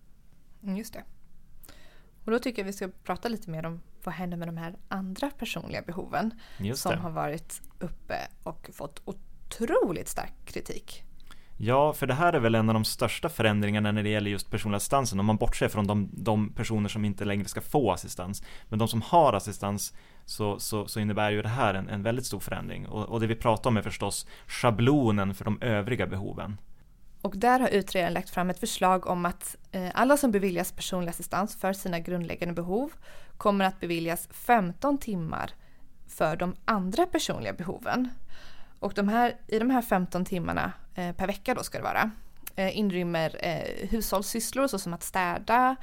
Mm, 0.64 0.78
just 0.78 0.94
det. 0.94 1.04
Och 2.26 2.32
då 2.32 2.40
tycker 2.40 2.62
jag 2.62 2.66
vi 2.66 2.74
ska 2.74 2.90
prata 3.04 3.30
lite 3.30 3.50
mer 3.50 3.66
om 3.66 3.82
vad 4.04 4.16
händer 4.16 4.38
med 4.38 4.48
de 4.48 4.58
här 4.58 4.76
andra 4.88 5.30
personliga 5.30 5.82
behoven 5.82 6.32
som 6.76 6.98
har 6.98 7.10
varit 7.10 7.62
uppe 7.80 8.16
och 8.44 8.70
fått 8.74 9.02
otroligt 9.06 10.08
stark 10.08 10.34
kritik. 10.46 11.04
Ja, 11.62 11.94
för 11.94 12.08
det 12.08 12.14
här 12.14 12.34
är 12.34 12.40
väl 12.40 12.56
en 12.56 12.70
av 12.70 12.74
de 12.74 12.86
största 12.86 13.30
förändringarna 13.30 13.92
när 13.92 14.04
det 14.04 14.10
gäller 14.10 14.32
just 14.32 14.52
personlig 14.52 14.76
assistansen 14.76 15.20
om 15.20 15.26
man 15.26 15.38
bortser 15.38 15.68
från 15.68 15.88
de, 15.88 16.10
de 16.14 16.54
personer 16.54 16.90
som 16.90 17.06
inte 17.06 17.26
längre 17.26 17.48
ska 17.48 17.62
få 17.62 17.92
assistans. 17.92 18.44
Men 18.70 18.80
de 18.80 18.88
som 18.88 19.02
har 19.02 19.34
assistans 19.34 19.94
så, 20.26 20.60
så, 20.60 20.88
så 20.88 21.00
innebär 21.00 21.32
ju 21.32 21.42
det 21.42 21.50
här 21.50 21.74
en, 21.74 21.90
en 21.90 22.04
väldigt 22.04 22.26
stor 22.26 22.40
förändring. 22.40 22.88
Och, 22.88 23.10
och 23.10 23.20
det 23.20 23.28
vi 23.28 23.36
pratar 23.36 23.70
om 23.70 23.78
är 23.78 23.82
förstås 23.82 24.28
schablonen 24.48 25.36
för 25.36 25.46
de 25.46 25.62
övriga 25.62 26.08
behoven. 26.08 26.58
Och 27.22 27.38
där 27.38 27.60
har 27.60 27.70
utredaren 27.70 28.14
lagt 28.14 28.30
fram 28.30 28.50
ett 28.50 28.60
förslag 28.60 29.08
om 29.08 29.26
att 29.26 29.58
eh, 29.72 29.90
alla 29.94 30.18
som 30.18 30.32
beviljas 30.32 30.72
personlig 30.72 31.10
assistans 31.10 31.56
för 31.56 31.74
sina 31.74 32.00
grundläggande 32.00 32.54
behov 32.54 32.92
kommer 33.38 33.66
att 33.66 33.80
beviljas 33.80 34.28
15 34.32 34.98
timmar 34.98 35.52
för 36.08 36.36
de 36.36 36.56
andra 36.66 37.06
personliga 37.06 37.54
behoven. 37.54 38.10
Och 38.80 38.94
de 38.94 39.08
här, 39.08 39.36
i 39.48 39.60
de 39.60 39.70
här 39.70 39.82
15 39.82 40.26
timmarna 40.26 40.72
eh, 40.96 41.12
per 41.12 41.28
vecka 41.28 41.54
då 41.54 41.64
ska 41.64 41.78
det 41.78 41.84
vara 41.84 42.12
eh, 42.56 42.78
inrymmer 42.78 43.36
eh, 43.40 43.90
hushållssysslor 43.90 44.68
såsom 44.68 44.94
att 44.94 45.04
städa, 45.04 45.76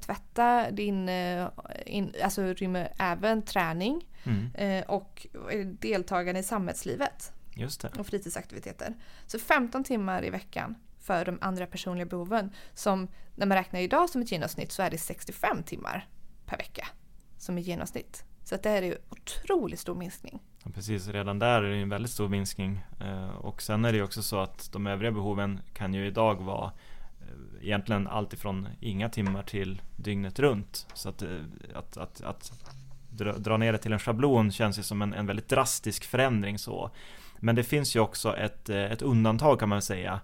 tvätta, 0.00 0.70
din, 0.70 1.08
eh, 1.08 1.46
in, 1.86 2.14
alltså 2.22 2.42
rymmer 2.42 2.92
även 2.98 3.42
träning 3.42 4.06
mm. 4.24 4.50
eh, 4.54 4.90
och 4.90 5.26
deltagande 5.64 6.40
i 6.40 6.42
samhällslivet. 6.42 7.32
Just 7.54 7.80
det. 7.80 7.90
Och 7.98 8.06
fritidsaktiviteter. 8.06 8.94
Så 9.26 9.38
15 9.38 9.84
timmar 9.84 10.24
i 10.24 10.30
veckan 10.30 10.74
för 11.00 11.24
de 11.24 11.38
andra 11.40 11.66
personliga 11.66 12.06
behoven. 12.06 12.50
Som 12.74 13.08
när 13.36 13.46
man 13.46 13.58
räknar 13.58 13.80
idag 13.80 14.10
som 14.10 14.22
ett 14.22 14.32
genomsnitt 14.32 14.72
så 14.72 14.82
är 14.82 14.90
det 14.90 14.98
65 14.98 15.62
timmar 15.62 16.08
per 16.46 16.56
vecka 16.56 16.86
som 17.38 17.58
är 17.58 17.62
genomsnitt. 17.62 18.24
Så 18.44 18.54
att 18.54 18.62
det 18.62 18.68
här 18.68 18.82
är 18.82 18.92
en 18.92 18.98
otroligt 19.08 19.80
stor 19.80 19.94
minskning. 19.94 20.40
Ja, 20.64 20.70
precis, 20.74 21.08
redan 21.08 21.38
där 21.38 21.62
är 21.62 21.70
det 21.70 21.76
en 21.76 21.88
väldigt 21.88 22.12
stor 22.12 22.28
minskning. 22.28 22.80
Eh, 23.00 23.28
och 23.28 23.62
sen 23.62 23.84
är 23.84 23.92
det 23.92 24.02
också 24.02 24.22
så 24.22 24.40
att 24.40 24.72
de 24.72 24.86
övriga 24.86 25.12
behoven 25.12 25.60
kan 25.74 25.94
ju 25.94 26.06
idag 26.06 26.34
vara 26.34 26.72
eh, 27.20 27.66
egentligen 27.66 28.08
allt 28.08 28.32
ifrån 28.32 28.68
inga 28.80 29.08
timmar 29.08 29.42
till 29.42 29.82
dygnet 29.96 30.38
runt. 30.38 30.86
Så 30.94 31.08
att, 31.08 31.22
eh, 31.22 31.28
att, 31.74 31.96
att, 31.96 32.20
att 32.20 32.52
dra, 33.10 33.32
dra 33.32 33.56
ner 33.56 33.72
det 33.72 33.78
till 33.78 33.92
en 33.92 33.98
schablon 33.98 34.52
känns 34.52 34.78
ju 34.78 34.82
som 34.82 35.02
en, 35.02 35.14
en 35.14 35.26
väldigt 35.26 35.48
drastisk 35.48 36.04
förändring 36.04 36.58
så. 36.58 36.90
Men 37.40 37.54
det 37.54 37.64
finns 37.64 37.96
ju 37.96 38.00
också 38.00 38.36
ett, 38.36 38.68
ett 38.68 39.02
undantag 39.02 39.60
kan 39.60 39.68
man 39.68 39.82
säga 39.82 40.20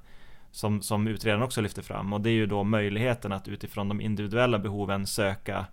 som, 0.50 0.82
som 0.82 1.06
utredaren 1.06 1.42
också 1.42 1.60
lyfter 1.60 1.82
fram 1.82 2.12
och 2.12 2.20
det 2.20 2.30
är 2.30 2.34
ju 2.34 2.46
då 2.46 2.64
möjligheten 2.64 3.32
att 3.32 3.48
utifrån 3.48 3.88
de 3.88 4.00
individuella 4.00 4.58
behoven 4.58 5.06
söka 5.06 5.66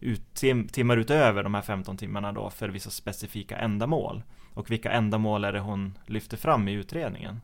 ut, 0.00 0.34
tim, 0.34 0.68
timmar 0.68 0.96
utöver 0.96 1.42
de 1.42 1.54
här 1.54 1.62
15 1.62 1.96
timmarna 1.96 2.32
då 2.32 2.50
för 2.50 2.68
vissa 2.68 2.90
specifika 2.90 3.56
ändamål. 3.56 4.22
Och 4.54 4.70
vilka 4.70 4.92
ändamål 4.92 5.44
är 5.44 5.52
det 5.52 5.60
hon 5.60 5.98
lyfter 6.06 6.36
fram 6.36 6.68
i 6.68 6.72
utredningen? 6.72 7.40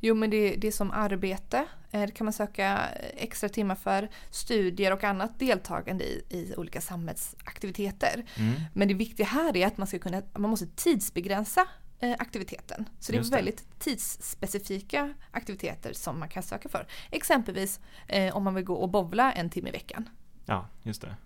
Jo 0.00 0.14
men 0.14 0.30
det, 0.30 0.56
det 0.56 0.66
är 0.66 0.72
som 0.72 0.90
arbete, 0.90 1.64
eh, 1.90 2.00
det 2.00 2.10
kan 2.10 2.24
man 2.24 2.32
söka 2.32 2.80
extra 3.16 3.48
timmar 3.48 3.74
för, 3.74 4.08
studier 4.30 4.92
och 4.92 5.04
annat 5.04 5.38
deltagande 5.38 6.04
i, 6.04 6.24
i 6.30 6.54
olika 6.56 6.80
samhällsaktiviteter. 6.80 8.24
Mm. 8.36 8.54
Men 8.74 8.88
det 8.88 8.94
viktiga 8.94 9.26
här 9.26 9.56
är 9.56 9.66
att 9.66 9.78
man, 9.78 9.86
ska 9.86 9.98
kunna, 9.98 10.22
man 10.34 10.50
måste 10.50 10.66
tidsbegränsa 10.66 11.66
Eh, 11.66 11.87
aktiviteten. 12.18 12.88
Så 13.00 13.12
det 13.12 13.18
är 13.18 13.30
väldigt 13.30 13.78
tidsspecifika 13.78 15.14
aktiviteter 15.30 15.92
som 15.92 16.18
man 16.18 16.28
kan 16.28 16.42
söka 16.42 16.68
för. 16.68 16.86
Exempelvis 17.10 17.80
eh, 18.06 18.36
om 18.36 18.44
man 18.44 18.54
vill 18.54 18.64
gå 18.64 18.74
och 18.74 18.88
bovla 18.88 19.32
en 19.32 19.50
timme 19.50 19.68
i 19.68 19.72
veckan. 19.72 20.08
Ja, 20.46 20.66
just 20.82 21.02
det. 21.02 21.16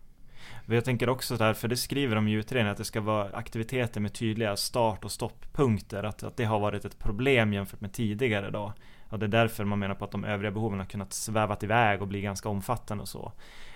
Jag 0.66 0.84
tänker 0.84 1.08
också 1.08 1.36
där, 1.36 1.54
för 1.54 1.68
det 1.68 1.76
skriver 1.76 2.14
de 2.14 2.28
i 2.28 2.32
utredningen, 2.32 2.72
att 2.72 2.78
det 2.78 2.84
ska 2.84 3.00
vara 3.00 3.36
aktiviteter 3.36 4.00
med 4.00 4.12
tydliga 4.12 4.56
start 4.56 5.04
och 5.04 5.12
stopppunkter. 5.12 6.02
Att, 6.02 6.22
att 6.22 6.36
det 6.36 6.44
har 6.44 6.60
varit 6.60 6.84
ett 6.84 6.98
problem 6.98 7.52
jämfört 7.52 7.80
med 7.80 7.92
tidigare 7.92 8.50
då. 8.50 8.72
Och 9.08 9.18
det 9.18 9.26
är 9.26 9.28
därför 9.28 9.64
man 9.64 9.78
menar 9.78 9.94
på 9.94 10.04
att 10.04 10.10
de 10.10 10.24
övriga 10.24 10.50
behoven 10.50 10.78
har 10.78 10.86
kunnat 10.86 11.12
svävat 11.12 11.62
iväg 11.62 12.02
och 12.02 12.08
bli 12.08 12.20
ganska 12.20 12.48
omfattande 12.48 13.02
och 13.02 13.08
så. 13.08 13.32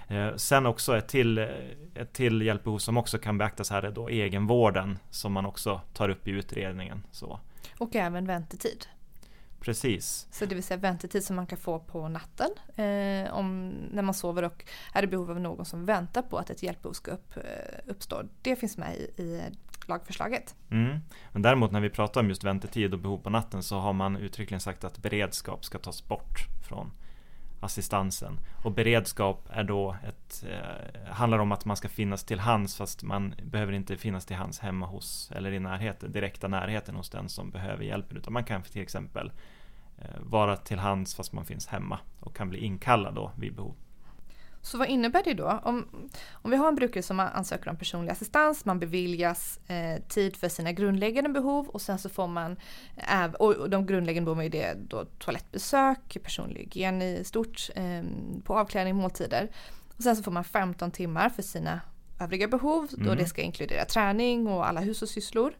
Eh, 0.08 0.36
sen 0.36 0.66
också 0.66 0.96
ett 0.96 1.08
till, 1.08 1.38
ett 1.94 2.12
till 2.12 2.42
hjälpbehov 2.42 2.78
som 2.78 2.96
också 2.96 3.18
kan 3.18 3.38
beaktas 3.38 3.70
här 3.70 3.82
är 3.82 3.90
då 3.90 4.08
egenvården 4.08 4.98
som 5.10 5.32
man 5.32 5.46
också 5.46 5.80
tar 5.94 6.08
upp 6.08 6.28
i 6.28 6.30
utredningen. 6.30 7.06
Så. 7.10 7.40
Och 7.78 7.96
även 7.96 8.26
väntetid. 8.26 8.86
Precis. 9.60 10.26
Så 10.30 10.46
det 10.46 10.54
vill 10.54 10.64
säga 10.64 10.78
väntetid 10.78 11.24
som 11.24 11.36
man 11.36 11.46
kan 11.46 11.58
få 11.58 11.78
på 11.78 12.08
natten 12.08 12.48
eh, 12.68 13.34
om, 13.34 13.68
när 13.90 14.02
man 14.02 14.14
sover 14.14 14.42
och 14.42 14.64
är 14.92 15.02
i 15.02 15.06
behov 15.06 15.30
av 15.30 15.40
någon 15.40 15.64
som 15.64 15.84
väntar 15.84 16.22
på 16.22 16.38
att 16.38 16.50
ett 16.50 16.62
hjälpbehov 16.62 16.92
ska 16.92 17.10
upp, 17.10 17.36
eh, 17.36 17.42
uppstå. 17.86 18.22
Det 18.42 18.56
finns 18.56 18.76
med 18.76 18.96
i, 18.96 19.22
i 19.22 19.42
lagförslaget. 19.86 20.54
Mm. 20.70 20.98
Men 21.32 21.42
däremot 21.42 21.72
när 21.72 21.80
vi 21.80 21.90
pratar 21.90 22.20
om 22.20 22.28
just 22.28 22.44
väntetid 22.44 22.94
och 22.94 23.00
behov 23.00 23.18
på 23.18 23.30
natten 23.30 23.62
så 23.62 23.78
har 23.78 23.92
man 23.92 24.16
uttryckligen 24.16 24.60
sagt 24.60 24.84
att 24.84 24.98
beredskap 24.98 25.64
ska 25.64 25.78
tas 25.78 26.08
bort 26.08 26.38
från 26.68 26.90
assistansen. 27.66 28.40
Och 28.64 28.72
beredskap 28.72 29.48
är 29.50 29.64
då 29.64 29.96
ett, 30.09 30.44
eh, 30.48 31.12
handlar 31.12 31.38
om 31.38 31.52
att 31.52 31.64
man 31.64 31.76
ska 31.76 31.88
finnas 31.88 32.24
till 32.24 32.40
hands 32.40 32.76
fast 32.76 33.02
man 33.02 33.35
behöver 33.42 33.72
inte 33.72 33.96
finnas 33.96 34.26
till 34.26 34.37
hands 34.37 34.59
hemma 34.59 34.87
hos 34.87 35.31
eller 35.35 35.52
i 35.52 35.59
närheten, 35.59 36.12
direkta 36.12 36.48
närheten 36.48 36.96
hos 36.96 37.11
den 37.11 37.29
som 37.29 37.50
behöver 37.50 37.85
hjälpen 37.85 38.16
utan 38.16 38.33
man 38.33 38.44
kan 38.44 38.62
till 38.62 38.83
exempel 38.83 39.33
eh, 39.98 40.20
vara 40.20 40.57
till 40.57 40.79
hands 40.79 41.14
fast 41.14 41.33
man 41.33 41.44
finns 41.44 41.66
hemma 41.66 41.98
och 42.20 42.37
kan 42.37 42.48
bli 42.48 42.59
inkallad 42.59 43.14
då 43.14 43.33
vid 43.37 43.55
behov. 43.55 43.74
Så 44.66 44.79
vad 44.79 44.88
innebär 44.88 45.22
det 45.24 45.35
då? 45.35 45.61
Om, 45.62 45.87
om 46.33 46.50
vi 46.50 46.57
har 46.57 46.68
en 46.68 46.74
brukare 46.74 47.02
som 47.02 47.20
ansöker 47.20 47.70
om 47.70 47.76
personlig 47.76 48.12
assistans, 48.12 48.64
man 48.64 48.79
beviljas 48.79 49.61
eh, 49.66 50.02
tid 50.09 50.37
för 50.37 50.48
sina 50.48 50.72
grundläggande 50.72 51.31
behov 51.31 51.68
och 51.68 51.83
sen 51.83 51.98
så 51.98 52.09
får 52.09 52.26
man, 52.26 52.57
eh, 52.96 53.24
och 53.24 53.70
de 53.70 53.87
grundläggande 53.87 54.24
behoven 54.24 54.46
är 54.46 54.50
det 54.50 54.74
då 54.88 55.05
toalettbesök, 55.05 56.16
personlig 56.22 56.61
hygien 56.61 57.02
i 57.02 57.24
stort, 57.24 57.70
eh, 57.74 58.02
på 58.44 58.59
avklädning, 58.59 58.96
måltider. 58.96 59.50
Och 59.96 60.02
sen 60.02 60.16
så 60.16 60.22
får 60.22 60.33
man 60.33 60.44
15 60.44 60.90
timmar 60.90 61.29
för 61.29 61.42
sina 61.42 61.81
övriga 62.20 62.48
behov, 62.48 62.88
mm. 62.94 63.07
då 63.07 63.14
det 63.14 63.26
ska 63.26 63.42
inkludera 63.42 63.85
träning 63.85 64.46
och 64.46 64.68
alla 64.68 64.81
hushållssysslor. 64.81 65.52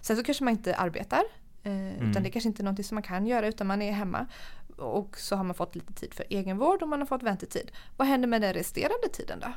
Sen 0.00 0.16
så 0.16 0.22
kanske 0.22 0.44
man 0.44 0.52
inte 0.52 0.76
arbetar, 0.76 1.22
eh, 1.62 1.72
mm. 1.72 2.10
utan 2.10 2.22
det 2.22 2.30
kanske 2.30 2.48
inte 2.48 2.62
är 2.62 2.64
någonting 2.64 2.84
som 2.84 2.94
man 2.94 3.02
kan 3.02 3.26
göra 3.26 3.48
utan 3.48 3.66
man 3.66 3.82
är 3.82 3.92
hemma 3.92 4.26
och 4.76 5.16
så 5.18 5.36
har 5.36 5.44
man 5.44 5.54
fått 5.54 5.74
lite 5.74 5.92
tid 5.92 6.14
för 6.14 6.26
egenvård 6.30 6.82
och 6.82 6.88
man 6.88 7.00
har 7.00 7.06
fått 7.06 7.22
väntetid. 7.22 7.70
Vad 7.96 8.08
händer 8.08 8.28
med 8.28 8.42
den 8.42 8.52
resterande 8.52 9.08
tiden 9.12 9.40
då? 9.40 9.52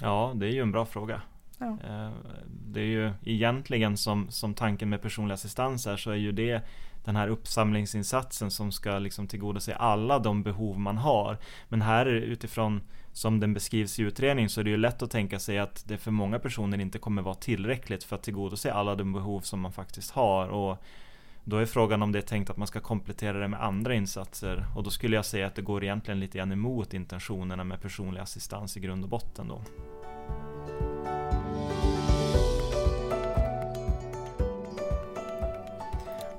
Ja, 0.00 0.32
det 0.34 0.46
är 0.46 0.50
ju 0.50 0.62
en 0.62 0.72
bra 0.72 0.86
fråga. 0.86 1.22
Ja. 1.58 1.78
Eh, 1.84 2.10
det 2.46 2.80
är 2.80 2.84
ju 2.84 3.12
egentligen 3.22 3.96
som, 3.96 4.30
som 4.30 4.54
tanken 4.54 4.88
med 4.88 5.02
personlig 5.02 5.34
assistans 5.34 5.86
är 5.86 5.96
så 5.96 6.10
är 6.10 6.16
ju 6.16 6.32
det 6.32 6.62
den 7.04 7.16
här 7.16 7.28
uppsamlingsinsatsen 7.28 8.50
som 8.50 8.72
ska 8.72 8.98
liksom 8.98 9.28
tillgodose 9.28 9.74
alla 9.74 10.18
de 10.18 10.42
behov 10.42 10.78
man 10.78 10.98
har. 10.98 11.38
Men 11.68 11.82
här 11.82 12.06
utifrån 12.06 12.80
som 13.12 13.40
den 13.40 13.54
beskrivs 13.54 13.98
i 13.98 14.02
utredningen 14.02 14.50
så 14.50 14.60
är 14.60 14.64
det 14.64 14.70
ju 14.70 14.76
lätt 14.76 15.02
att 15.02 15.10
tänka 15.10 15.38
sig 15.38 15.58
att 15.58 15.84
det 15.88 15.98
för 15.98 16.10
många 16.10 16.38
personer 16.38 16.80
inte 16.80 16.98
kommer 16.98 17.22
vara 17.22 17.34
tillräckligt 17.34 18.04
för 18.04 18.16
att 18.16 18.22
tillgodose 18.22 18.72
alla 18.72 18.94
de 18.94 19.12
behov 19.12 19.40
som 19.40 19.60
man 19.60 19.72
faktiskt 19.72 20.10
har. 20.10 20.48
Och 20.48 20.82
då 21.44 21.56
är 21.56 21.66
frågan 21.66 22.02
om 22.02 22.12
det 22.12 22.18
är 22.18 22.22
tänkt 22.22 22.50
att 22.50 22.56
man 22.56 22.66
ska 22.66 22.80
komplettera 22.80 23.38
det 23.38 23.48
med 23.48 23.62
andra 23.62 23.94
insatser 23.94 24.66
och 24.76 24.82
då 24.82 24.90
skulle 24.90 25.16
jag 25.16 25.24
säga 25.24 25.46
att 25.46 25.54
det 25.54 25.62
går 25.62 25.84
egentligen 25.84 26.20
lite 26.20 26.38
grann 26.38 26.52
emot 26.52 26.94
intentionerna 26.94 27.64
med 27.64 27.82
personlig 27.82 28.20
assistans 28.20 28.76
i 28.76 28.80
grund 28.80 29.04
och 29.04 29.10
botten 29.10 29.48
då. 29.48 29.62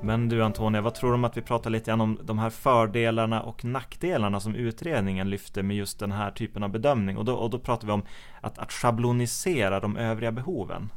Men 0.04 0.30
du 0.30 0.44
Antonia, 0.44 0.82
vad 0.82 0.94
tror 0.94 1.10
du 1.10 1.16
om 1.16 1.24
att 1.24 1.38
vi 1.38 1.42
pratar 1.42 1.70
lite 1.70 1.92
grann 1.92 2.02
om 2.02 2.20
de 2.24 2.40
här 2.40 2.50
fördelarna 2.50 3.42
och 3.42 3.66
nackdelarna 3.66 4.40
som 4.40 4.56
utredningen 4.56 5.30
lyfter 5.30 5.64
med 5.64 5.78
just 5.78 6.00
den 6.00 6.12
här 6.12 6.32
typen 6.32 6.64
av 6.64 6.70
bedömning? 6.70 7.18
Och 7.18 7.26
då, 7.26 7.34
och 7.34 7.50
då 7.50 7.60
pratar 7.60 7.88
vi 7.88 7.94
om 7.94 8.04
att, 8.42 8.60
att 8.60 8.72
schablonisera 8.72 9.80
de 9.80 9.98
övriga 9.98 10.32
behoven. 10.32 10.90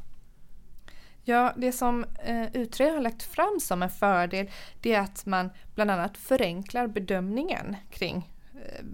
Ja, 1.27 1.53
det 1.57 1.71
som 1.71 2.05
eh, 2.23 2.47
utredaren 2.53 2.95
har 2.95 3.03
lagt 3.03 3.23
fram 3.23 3.59
som 3.61 3.83
en 3.83 3.89
fördel 3.89 4.49
det 4.81 4.93
är 4.93 4.99
att 4.99 5.25
man 5.25 5.49
bland 5.75 5.91
annat 5.91 6.17
förenklar 6.17 6.87
bedömningen 6.87 7.75
kring 7.89 8.31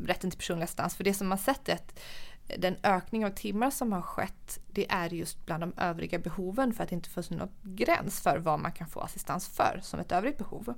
rätten 0.06 0.30
till 0.30 0.38
personlig 0.40 0.64
assistans. 0.64 0.96
För 0.96 1.04
det 1.04 1.14
som 1.14 1.28
man 1.28 1.38
sett 1.38 1.70
är 1.70 1.74
att 1.74 2.00
den 2.58 2.76
ökning 2.84 3.26
av 3.26 3.30
timmar 3.30 3.70
som 3.70 3.92
har 3.92 4.02
skett 4.02 4.60
det 4.68 4.92
är 4.92 5.14
just 5.14 5.46
bland 5.46 5.64
de 5.64 5.74
övriga 5.78 6.20
behoven 6.20 6.74
för 6.74 6.84
att 6.84 6.90
det 6.90 6.96
inte 6.96 7.10
finns 7.10 7.30
någon 7.30 7.50
gräns 7.62 8.22
för 8.22 8.38
vad 8.38 8.60
man 8.60 8.72
kan 8.72 8.88
få 8.88 9.00
assistans 9.00 9.48
för 9.48 9.80
som 9.84 10.00
ett 10.00 10.12
övrigt 10.12 10.38
behov. 10.38 10.74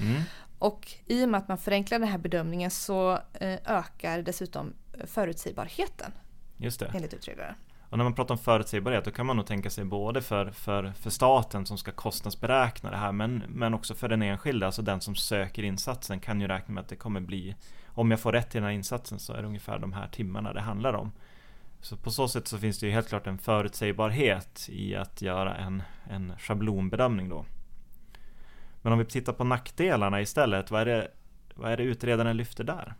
Mm. 0.00 0.22
Och 0.58 0.92
i 1.06 1.24
och 1.24 1.28
med 1.28 1.38
att 1.38 1.48
man 1.48 1.58
förenklar 1.58 1.98
den 1.98 2.08
här 2.08 2.18
bedömningen 2.18 2.70
så 2.70 3.12
eh, 3.32 3.58
ökar 3.64 4.22
dessutom 4.22 4.74
förutsägbarheten. 5.04 6.12
Just 6.56 6.80
det. 6.80 6.92
Enligt 6.94 7.14
utredaren. 7.14 7.54
Och 7.94 7.98
när 7.98 8.04
man 8.04 8.14
pratar 8.14 8.34
om 8.34 8.38
förutsägbarhet 8.38 9.04
då 9.04 9.10
kan 9.10 9.26
man 9.26 9.36
nog 9.36 9.46
tänka 9.46 9.70
sig 9.70 9.84
både 9.84 10.22
för, 10.22 10.50
för, 10.50 10.92
för 10.92 11.10
staten 11.10 11.66
som 11.66 11.78
ska 11.78 11.92
kostnadsberäkna 11.92 12.90
det 12.90 12.96
här 12.96 13.12
men, 13.12 13.44
men 13.48 13.74
också 13.74 13.94
för 13.94 14.08
den 14.08 14.22
enskilde, 14.22 14.66
alltså 14.66 14.82
den 14.82 15.00
som 15.00 15.14
söker 15.14 15.62
insatsen 15.62 16.20
kan 16.20 16.40
ju 16.40 16.48
räkna 16.48 16.74
med 16.74 16.80
att 16.80 16.88
det 16.88 16.96
kommer 16.96 17.20
bli 17.20 17.54
om 17.86 18.10
jag 18.10 18.20
får 18.20 18.32
rätt 18.32 18.50
till 18.50 18.60
den 18.60 18.68
här 18.68 18.74
insatsen 18.74 19.18
så 19.18 19.32
är 19.32 19.42
det 19.42 19.48
ungefär 19.48 19.78
de 19.78 19.92
här 19.92 20.08
timmarna 20.08 20.52
det 20.52 20.60
handlar 20.60 20.94
om. 20.94 21.12
Så 21.80 21.96
på 21.96 22.10
så 22.10 22.28
sätt 22.28 22.48
så 22.48 22.58
finns 22.58 22.78
det 22.78 22.86
ju 22.86 22.92
helt 22.92 23.08
klart 23.08 23.26
en 23.26 23.38
förutsägbarhet 23.38 24.66
i 24.68 24.96
att 24.96 25.22
göra 25.22 25.56
en, 25.56 25.82
en 26.10 26.32
schablonbedömning 26.38 27.28
då. 27.28 27.44
Men 28.82 28.92
om 28.92 28.98
vi 28.98 29.04
tittar 29.04 29.32
på 29.32 29.44
nackdelarna 29.44 30.20
istället, 30.20 30.70
vad 30.70 30.80
är 30.80 30.86
det, 30.86 31.10
vad 31.54 31.72
är 31.72 31.76
det 31.76 31.82
utredaren 31.82 32.36
lyfter 32.36 32.64
där? 32.64 32.94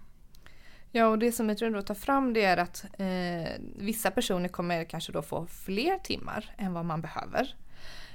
Ja, 0.97 1.07
och 1.07 1.19
det 1.19 1.33
som 1.33 1.49
jag 1.49 1.59
tror 1.59 1.71
då 1.71 1.83
tar 1.83 1.95
fram 1.95 2.33
det 2.33 2.45
är 2.45 2.57
att 2.57 2.85
eh, 2.99 3.53
vissa 3.77 4.11
personer 4.11 4.49
kommer 4.49 4.85
kanske 4.85 5.13
då 5.13 5.23
få 5.23 5.47
fler 5.47 5.99
timmar 5.99 6.55
än 6.57 6.73
vad 6.73 6.85
man 6.85 7.01
behöver. 7.01 7.57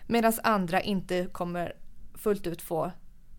Medan 0.07 0.33
andra 0.43 0.81
inte 0.81 1.25
kommer 1.25 1.75
fullt 2.15 2.47
ut 2.47 2.61
få 2.61 2.91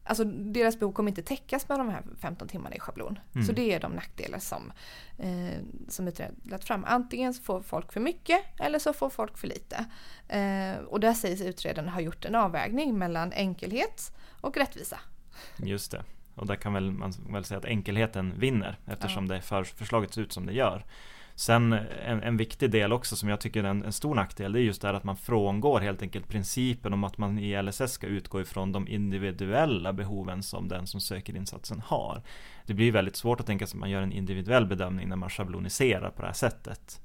Alltså 0.05 0.25
deras 0.25 0.79
behov 0.79 0.93
kommer 0.93 1.11
inte 1.11 1.23
täckas 1.23 1.69
med 1.69 1.79
de 1.79 1.89
här 1.89 2.03
15 2.21 2.49
timmarna 2.49 2.77
i 2.77 2.81
schablon. 2.81 3.19
Mm. 3.35 3.47
Så 3.47 3.53
det 3.53 3.73
är 3.73 3.81
de 3.81 3.93
nackdelar 3.93 4.39
som, 4.39 4.73
eh, 5.19 5.59
som 5.89 6.09
utredaren 6.09 6.41
lagt 6.45 6.65
fram. 6.65 6.85
Antingen 6.85 7.35
så 7.35 7.43
får 7.43 7.61
folk 7.61 7.93
för 7.93 8.01
mycket 8.01 8.41
eller 8.59 8.79
så 8.79 8.93
får 8.93 9.11
folk 9.11 9.39
för 9.39 9.47
lite. 9.47 9.87
Eh, 10.29 10.85
och 10.85 11.01
där 11.01 11.15
sägs 11.15 11.41
utredaren 11.41 11.89
ha 11.89 12.01
gjort 12.01 12.25
en 12.25 12.35
avvägning 12.35 12.99
mellan 12.99 13.33
enkelhet 13.33 14.17
och 14.41 14.57
rättvisa. 14.57 15.01
Just 15.57 15.91
det. 15.91 16.05
Och 16.35 16.47
där 16.47 16.57
kan 16.57 16.73
väl 16.73 16.91
man 16.91 17.13
väl 17.33 17.45
säga 17.45 17.59
att 17.59 17.65
enkelheten 17.65 18.33
vinner 18.39 18.79
eftersom 18.87 19.27
ja. 19.27 19.35
det 19.35 19.41
för, 19.41 19.65
förslaget 19.65 20.15
ser 20.15 20.23
ut 20.23 20.33
som 20.33 20.47
det 20.47 20.53
gör. 20.53 20.85
Sen 21.35 21.73
en, 21.73 22.23
en 22.23 22.37
viktig 22.37 22.71
del 22.71 22.93
också 22.93 23.17
som 23.17 23.29
jag 23.29 23.41
tycker 23.41 23.65
är 23.65 23.69
en, 23.69 23.85
en 23.85 23.93
stor 23.93 24.15
nackdel 24.15 24.53
det 24.53 24.61
är 24.61 24.63
just 24.63 24.83
det 24.83 24.89
här 24.89 24.95
att 24.95 25.05
man 25.05 25.17
frångår 25.17 25.81
helt 25.81 26.03
enkelt 26.03 26.29
principen 26.29 26.93
om 26.93 27.05
att 27.05 27.19
man 27.19 27.39
i 27.39 27.63
LSS 27.63 27.93
ska 27.93 28.07
utgå 28.07 28.41
ifrån 28.41 28.73
de 28.73 28.89
individuella 28.89 29.93
behoven 29.93 30.43
som 30.43 30.69
den 30.69 30.87
som 30.87 31.01
söker 31.01 31.37
insatsen 31.37 31.83
har. 31.87 32.23
Det 32.67 32.75
blir 32.75 32.93
väldigt 32.93 33.17
svårt 33.17 33.41
att 33.41 33.47
tänka 33.47 33.67
sig 33.67 33.77
att 33.77 33.81
man 33.81 33.91
gör 33.91 34.03
en 34.03 34.13
individuell 34.13 34.67
bedömning 34.67 35.09
när 35.09 35.17
man 35.17 35.31
schabloniserar 35.31 36.11
på 36.11 36.23
det 36.23 36.29
här 36.29 36.35
sättet. 36.35 37.01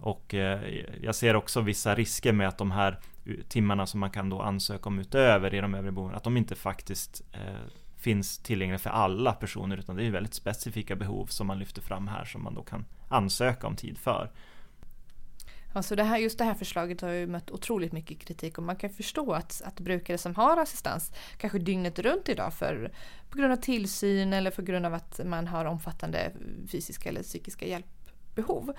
Och 0.00 0.34
eh, 0.34 0.60
jag 1.02 1.14
ser 1.14 1.36
också 1.36 1.60
vissa 1.60 1.94
risker 1.94 2.32
med 2.32 2.48
att 2.48 2.58
de 2.58 2.70
här 2.70 2.98
timmarna 3.48 3.86
som 3.86 4.00
man 4.00 4.10
kan 4.10 4.30
då 4.30 4.42
ansöka 4.42 4.88
om 4.88 4.98
utöver 4.98 5.54
i 5.54 5.60
de 5.60 5.74
övriga 5.74 5.92
behoven, 5.92 6.16
att 6.16 6.24
de 6.24 6.36
inte 6.36 6.54
faktiskt 6.54 7.22
eh, 7.32 7.68
finns 8.04 8.38
tillgängliga 8.38 8.78
för 8.78 8.90
alla 8.90 9.32
personer 9.32 9.76
utan 9.76 9.96
det 9.96 10.04
är 10.04 10.10
väldigt 10.10 10.34
specifika 10.34 10.96
behov 10.96 11.26
som 11.26 11.46
man 11.46 11.58
lyfter 11.58 11.82
fram 11.82 12.08
här 12.08 12.24
som 12.24 12.42
man 12.42 12.54
då 12.54 12.62
kan 12.62 12.84
ansöka 13.08 13.66
om 13.66 13.76
tid 13.76 13.98
för. 13.98 14.30
Alltså 15.72 15.96
det 15.96 16.04
här, 16.04 16.18
just 16.18 16.38
det 16.38 16.44
här 16.44 16.54
förslaget 16.54 17.00
har 17.00 17.08
ju 17.08 17.26
mött 17.26 17.50
otroligt 17.50 17.92
mycket 17.92 18.18
kritik 18.18 18.58
och 18.58 18.64
man 18.64 18.76
kan 18.76 18.90
förstå 18.90 19.32
att, 19.32 19.62
att 19.64 19.80
brukare 19.80 20.18
som 20.18 20.34
har 20.34 20.56
assistans 20.56 21.12
kanske 21.36 21.58
dygnet 21.58 21.98
runt 21.98 22.28
idag 22.28 22.54
för, 22.54 22.92
på 23.30 23.38
grund 23.38 23.52
av 23.52 23.56
tillsyn 23.56 24.32
eller 24.32 24.50
på 24.50 24.62
grund 24.62 24.86
av 24.86 24.94
att 24.94 25.20
man 25.24 25.46
har 25.46 25.64
omfattande 25.64 26.32
fysiska 26.68 27.08
eller 27.08 27.22
psykiska 27.22 27.66
hjälpbehov. 27.66 28.72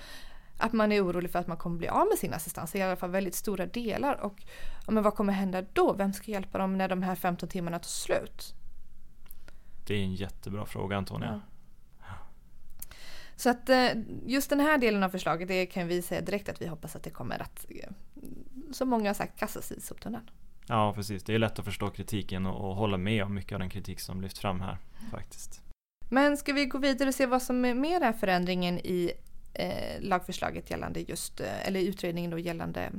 Att 0.58 0.72
man 0.72 0.92
är 0.92 1.04
orolig 1.04 1.30
för 1.30 1.38
att 1.38 1.46
man 1.46 1.56
kommer 1.56 1.78
bli 1.78 1.88
av 1.88 2.06
med 2.08 2.18
sin 2.18 2.34
assistans 2.34 2.74
i 2.74 2.82
alla 2.82 2.96
fall 2.96 3.10
väldigt 3.10 3.34
stora 3.34 3.66
delar. 3.66 4.14
Och 4.20 4.42
men 4.88 5.02
vad 5.02 5.14
kommer 5.14 5.32
hända 5.32 5.62
då? 5.72 5.92
Vem 5.92 6.12
ska 6.12 6.30
hjälpa 6.30 6.58
dem 6.58 6.78
när 6.78 6.88
de 6.88 7.02
här 7.02 7.14
15 7.14 7.48
timmarna 7.48 7.78
tar 7.78 7.88
slut? 7.88 8.54
Det 9.86 9.94
är 9.94 10.02
en 10.02 10.14
jättebra 10.14 10.66
fråga 10.66 10.96
Antonija. 10.96 11.40
Ja. 12.00 12.14
Så 13.36 13.50
att 13.50 13.68
eh, 13.68 13.88
just 14.26 14.50
den 14.50 14.60
här 14.60 14.78
delen 14.78 15.02
av 15.02 15.08
förslaget 15.08 15.48
det 15.48 15.66
kan 15.66 15.88
vi 15.88 16.02
säga 16.02 16.20
direkt 16.20 16.48
att 16.48 16.62
vi 16.62 16.66
hoppas 16.66 16.96
att 16.96 17.02
det 17.02 17.10
kommer 17.10 17.42
att, 17.42 17.66
eh, 17.68 17.90
som 18.72 18.88
många 18.88 19.08
har 19.08 19.14
sagt, 19.14 19.38
kastas 19.38 19.72
i 19.72 19.80
soptunnan. 19.80 20.30
Ja 20.68 20.92
precis, 20.94 21.22
det 21.22 21.34
är 21.34 21.38
lätt 21.38 21.58
att 21.58 21.64
förstå 21.64 21.90
kritiken 21.90 22.46
och, 22.46 22.70
och 22.70 22.76
hålla 22.76 22.96
med 22.96 23.24
om 23.24 23.34
mycket 23.34 23.52
av 23.52 23.58
den 23.58 23.70
kritik 23.70 24.00
som 24.00 24.20
lyfts 24.20 24.40
fram 24.40 24.60
här 24.60 24.78
faktiskt. 25.10 25.62
Men 26.08 26.36
ska 26.36 26.52
vi 26.52 26.66
gå 26.66 26.78
vidare 26.78 27.08
och 27.08 27.14
se 27.14 27.26
vad 27.26 27.42
som 27.42 27.64
är 27.64 27.74
med 27.74 28.02
den 28.02 28.14
förändringen 28.14 28.78
i 28.78 29.12
eh, 29.54 30.00
lagförslaget 30.00 30.70
gällande 30.70 31.00
just, 31.00 31.40
eh, 31.40 31.68
eller 31.68 31.80
utredningen 31.80 32.30
då 32.30 32.38
gällande 32.38 32.92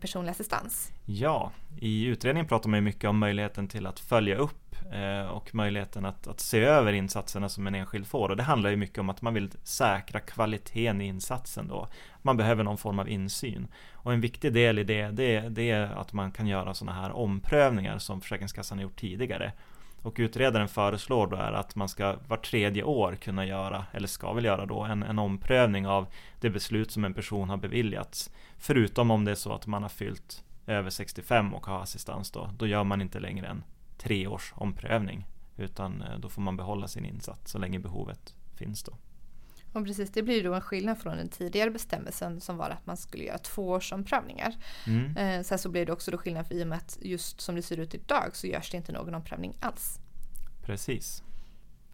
personlig 0.00 0.30
assistans? 0.30 0.92
Ja, 1.06 1.52
i 1.80 2.04
utredningen 2.04 2.48
pratar 2.48 2.70
man 2.70 2.84
mycket 2.84 3.10
om 3.10 3.18
möjligheten 3.18 3.68
till 3.68 3.86
att 3.86 4.00
följa 4.00 4.36
upp 4.36 4.69
Eh, 4.92 5.30
och 5.30 5.54
möjligheten 5.54 6.04
att, 6.04 6.26
att 6.26 6.40
se 6.40 6.60
över 6.60 6.92
insatserna 6.92 7.48
som 7.48 7.66
en 7.66 7.74
enskild 7.74 8.06
får. 8.06 8.28
Och 8.28 8.36
det 8.36 8.42
handlar 8.42 8.70
ju 8.70 8.76
mycket 8.76 8.98
om 8.98 9.10
att 9.10 9.22
man 9.22 9.34
vill 9.34 9.50
säkra 9.62 10.20
kvaliteten 10.20 11.00
i 11.00 11.06
insatsen 11.06 11.68
då. 11.68 11.88
Man 12.22 12.36
behöver 12.36 12.64
någon 12.64 12.78
form 12.78 12.98
av 12.98 13.08
insyn. 13.08 13.68
Och 13.92 14.12
en 14.12 14.20
viktig 14.20 14.52
del 14.52 14.78
i 14.78 14.84
det, 14.84 15.08
det, 15.08 15.40
det 15.40 15.70
är 15.70 15.86
att 15.86 16.12
man 16.12 16.32
kan 16.32 16.46
göra 16.46 16.74
sådana 16.74 17.00
här 17.00 17.12
omprövningar 17.12 17.98
som 17.98 18.20
Försäkringskassan 18.20 18.78
har 18.78 18.82
gjort 18.82 19.00
tidigare. 19.00 19.52
Och 20.02 20.16
utredaren 20.18 20.68
föreslår 20.68 21.26
då 21.26 21.36
är 21.36 21.52
att 21.52 21.76
man 21.76 21.88
ska 21.88 22.16
var 22.28 22.36
tredje 22.36 22.82
år 22.82 23.16
kunna 23.16 23.46
göra, 23.46 23.84
eller 23.92 24.08
ska 24.08 24.32
väl 24.32 24.44
göra 24.44 24.66
då, 24.66 24.82
en, 24.82 25.02
en 25.02 25.18
omprövning 25.18 25.86
av 25.86 26.06
det 26.40 26.50
beslut 26.50 26.90
som 26.90 27.04
en 27.04 27.14
person 27.14 27.50
har 27.50 27.56
beviljats. 27.56 28.30
Förutom 28.58 29.10
om 29.10 29.24
det 29.24 29.30
är 29.30 29.34
så 29.34 29.52
att 29.52 29.66
man 29.66 29.82
har 29.82 29.88
fyllt 29.88 30.44
över 30.66 30.90
65 30.90 31.54
och 31.54 31.66
har 31.66 31.82
assistans 31.82 32.30
då, 32.30 32.50
då 32.58 32.66
gör 32.66 32.84
man 32.84 33.00
inte 33.00 33.20
längre 33.20 33.46
en 33.46 33.62
tre 34.02 34.26
års 34.26 34.52
omprövning. 34.56 35.26
Utan 35.56 36.02
eh, 36.02 36.18
då 36.18 36.28
får 36.28 36.42
man 36.42 36.56
behålla 36.56 36.88
sin 36.88 37.04
insats 37.04 37.52
så 37.52 37.58
länge 37.58 37.78
behovet 37.78 38.34
finns 38.56 38.82
då. 38.82 38.92
Och 39.72 39.84
precis, 39.84 40.10
det 40.10 40.22
blir 40.22 40.44
då 40.44 40.54
en 40.54 40.60
skillnad 40.60 40.98
från 40.98 41.16
den 41.16 41.28
tidigare 41.28 41.70
bestämmelsen 41.70 42.40
som 42.40 42.56
var 42.56 42.70
att 42.70 42.86
man 42.86 42.96
skulle 42.96 43.24
göra 43.24 43.38
tvåårsomprövningar. 43.38 44.54
Mm. 44.86 45.16
Eh, 45.16 45.42
sen 45.42 45.58
så 45.58 45.68
blir 45.68 45.86
det 45.86 45.92
också 45.92 46.10
då 46.10 46.18
skillnad 46.18 46.46
för 46.46 46.54
i 46.54 46.62
och 46.64 46.68
med 46.68 46.78
att 46.78 46.98
just 47.02 47.40
som 47.40 47.54
det 47.54 47.62
ser 47.62 47.76
ut 47.80 47.94
idag 47.94 48.30
så 48.36 48.46
görs 48.46 48.70
det 48.70 48.76
inte 48.76 48.92
någon 48.92 49.14
omprövning 49.14 49.56
alls. 49.60 49.98
Precis. 50.62 51.22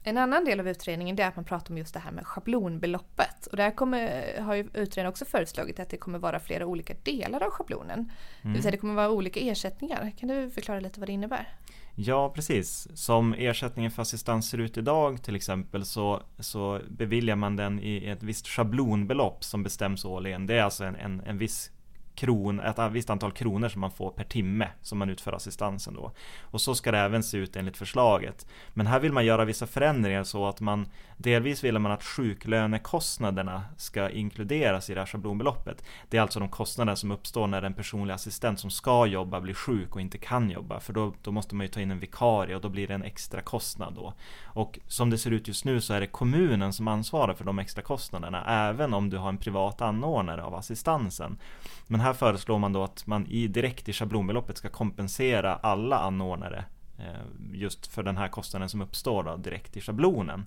En 0.02 0.18
annan 0.18 0.44
del 0.44 0.60
av 0.60 0.68
utredningen 0.68 1.20
är 1.20 1.28
att 1.28 1.36
man 1.36 1.44
pratar 1.44 1.70
om 1.70 1.78
just 1.78 1.94
det 1.94 2.00
här 2.00 2.10
med 2.10 2.26
schablonbeloppet. 2.26 3.46
Och 3.46 3.56
där 3.56 3.70
kommer, 3.70 4.34
har 4.40 4.56
utredningen 4.56 5.06
också 5.06 5.24
föreslagit 5.24 5.80
att 5.80 5.88
det 5.88 5.96
kommer 5.96 6.18
vara 6.18 6.40
flera 6.40 6.66
olika 6.66 6.94
delar 7.02 7.42
av 7.42 7.50
schablonen. 7.50 7.98
Mm. 7.98 8.12
Det 8.42 8.48
vill 8.48 8.62
säga 8.62 8.70
det 8.70 8.78
kommer 8.78 8.94
vara 8.94 9.10
olika 9.10 9.40
ersättningar. 9.40 10.12
Kan 10.18 10.28
du 10.28 10.50
förklara 10.50 10.80
lite 10.80 11.00
vad 11.00 11.08
det 11.08 11.12
innebär? 11.12 11.48
Ja, 11.98 12.32
precis. 12.34 12.88
Som 12.94 13.34
ersättningen 13.34 13.90
för 13.90 14.02
assistans 14.02 14.50
ser 14.50 14.58
ut 14.58 14.76
idag 14.76 15.22
till 15.22 15.36
exempel 15.36 15.84
så, 15.84 16.22
så 16.38 16.80
beviljar 16.88 17.36
man 17.36 17.56
den 17.56 17.80
i 17.80 18.06
ett 18.06 18.22
visst 18.22 18.48
schablonbelopp 18.48 19.44
som 19.44 19.62
bestäms 19.62 20.04
årligen. 20.04 20.46
Det 20.46 20.54
är 20.54 20.62
alltså 20.62 20.84
en, 20.84 20.96
en, 20.96 21.20
en 21.20 21.38
viss 21.38 21.70
kron, 22.16 22.60
ett 22.60 22.78
visst 22.92 23.10
antal 23.10 23.32
kronor 23.32 23.68
som 23.68 23.80
man 23.80 23.90
får 23.90 24.10
per 24.10 24.24
timme 24.24 24.68
som 24.82 24.98
man 24.98 25.10
utför 25.10 25.32
assistansen 25.32 25.94
då. 25.94 26.12
Och 26.40 26.60
så 26.60 26.74
ska 26.74 26.92
det 26.92 26.98
även 26.98 27.22
se 27.22 27.38
ut 27.38 27.56
enligt 27.56 27.76
förslaget. 27.76 28.46
Men 28.74 28.86
här 28.86 29.00
vill 29.00 29.12
man 29.12 29.24
göra 29.24 29.44
vissa 29.44 29.66
förändringar 29.66 30.24
så 30.24 30.46
att 30.46 30.60
man 30.60 30.88
delvis 31.16 31.64
vill 31.64 31.78
man 31.78 31.92
att 31.92 32.04
sjuklönekostnaderna 32.04 33.62
ska 33.76 34.10
inkluderas 34.10 34.90
i 34.90 34.94
det 34.94 35.00
här 35.00 35.06
schablonbeloppet. 35.06 35.84
Det 36.08 36.16
är 36.16 36.22
alltså 36.22 36.40
de 36.40 36.48
kostnader 36.48 36.94
som 36.94 37.10
uppstår 37.10 37.46
när 37.46 37.62
en 37.62 37.74
personlig 37.74 38.14
assistent 38.14 38.60
som 38.60 38.70
ska 38.70 39.06
jobba 39.06 39.40
blir 39.40 39.54
sjuk 39.54 39.94
och 39.94 40.00
inte 40.00 40.18
kan 40.18 40.50
jobba. 40.50 40.80
För 40.80 40.92
då, 40.92 41.14
då 41.22 41.32
måste 41.32 41.54
man 41.54 41.66
ju 41.66 41.68
ta 41.68 41.80
in 41.80 41.90
en 41.90 42.00
vikarie 42.00 42.56
och 42.56 42.62
då 42.62 42.68
blir 42.68 42.88
det 42.88 42.94
en 42.94 43.02
extra 43.02 43.40
kostnad 43.40 43.94
då. 43.94 44.14
Och 44.44 44.78
som 44.86 45.10
det 45.10 45.18
ser 45.18 45.30
ut 45.30 45.48
just 45.48 45.64
nu 45.64 45.80
så 45.80 45.94
är 45.94 46.00
det 46.00 46.06
kommunen 46.06 46.72
som 46.72 46.88
ansvarar 46.88 47.34
för 47.34 47.44
de 47.44 47.58
extra 47.58 47.82
kostnaderna 47.82 48.44
även 48.46 48.94
om 48.94 49.10
du 49.10 49.16
har 49.16 49.28
en 49.28 49.38
privat 49.38 49.80
anordnare 49.80 50.42
av 50.42 50.54
assistansen. 50.54 51.38
Men 51.86 52.00
här 52.06 52.12
föreslår 52.12 52.58
man 52.58 52.72
då 52.72 52.82
att 52.82 53.06
man 53.06 53.26
i, 53.26 53.48
direkt 53.48 53.88
i 53.88 53.92
schablonbeloppet 53.92 54.56
ska 54.56 54.68
kompensera 54.68 55.56
alla 55.56 55.98
anordnare 55.98 56.64
eh, 56.98 57.04
just 57.52 57.86
för 57.86 58.02
den 58.02 58.16
här 58.16 58.28
kostnaden 58.28 58.68
som 58.68 58.80
uppstår 58.80 59.22
då, 59.22 59.36
direkt 59.36 59.76
i 59.76 59.80
schablonen. 59.80 60.46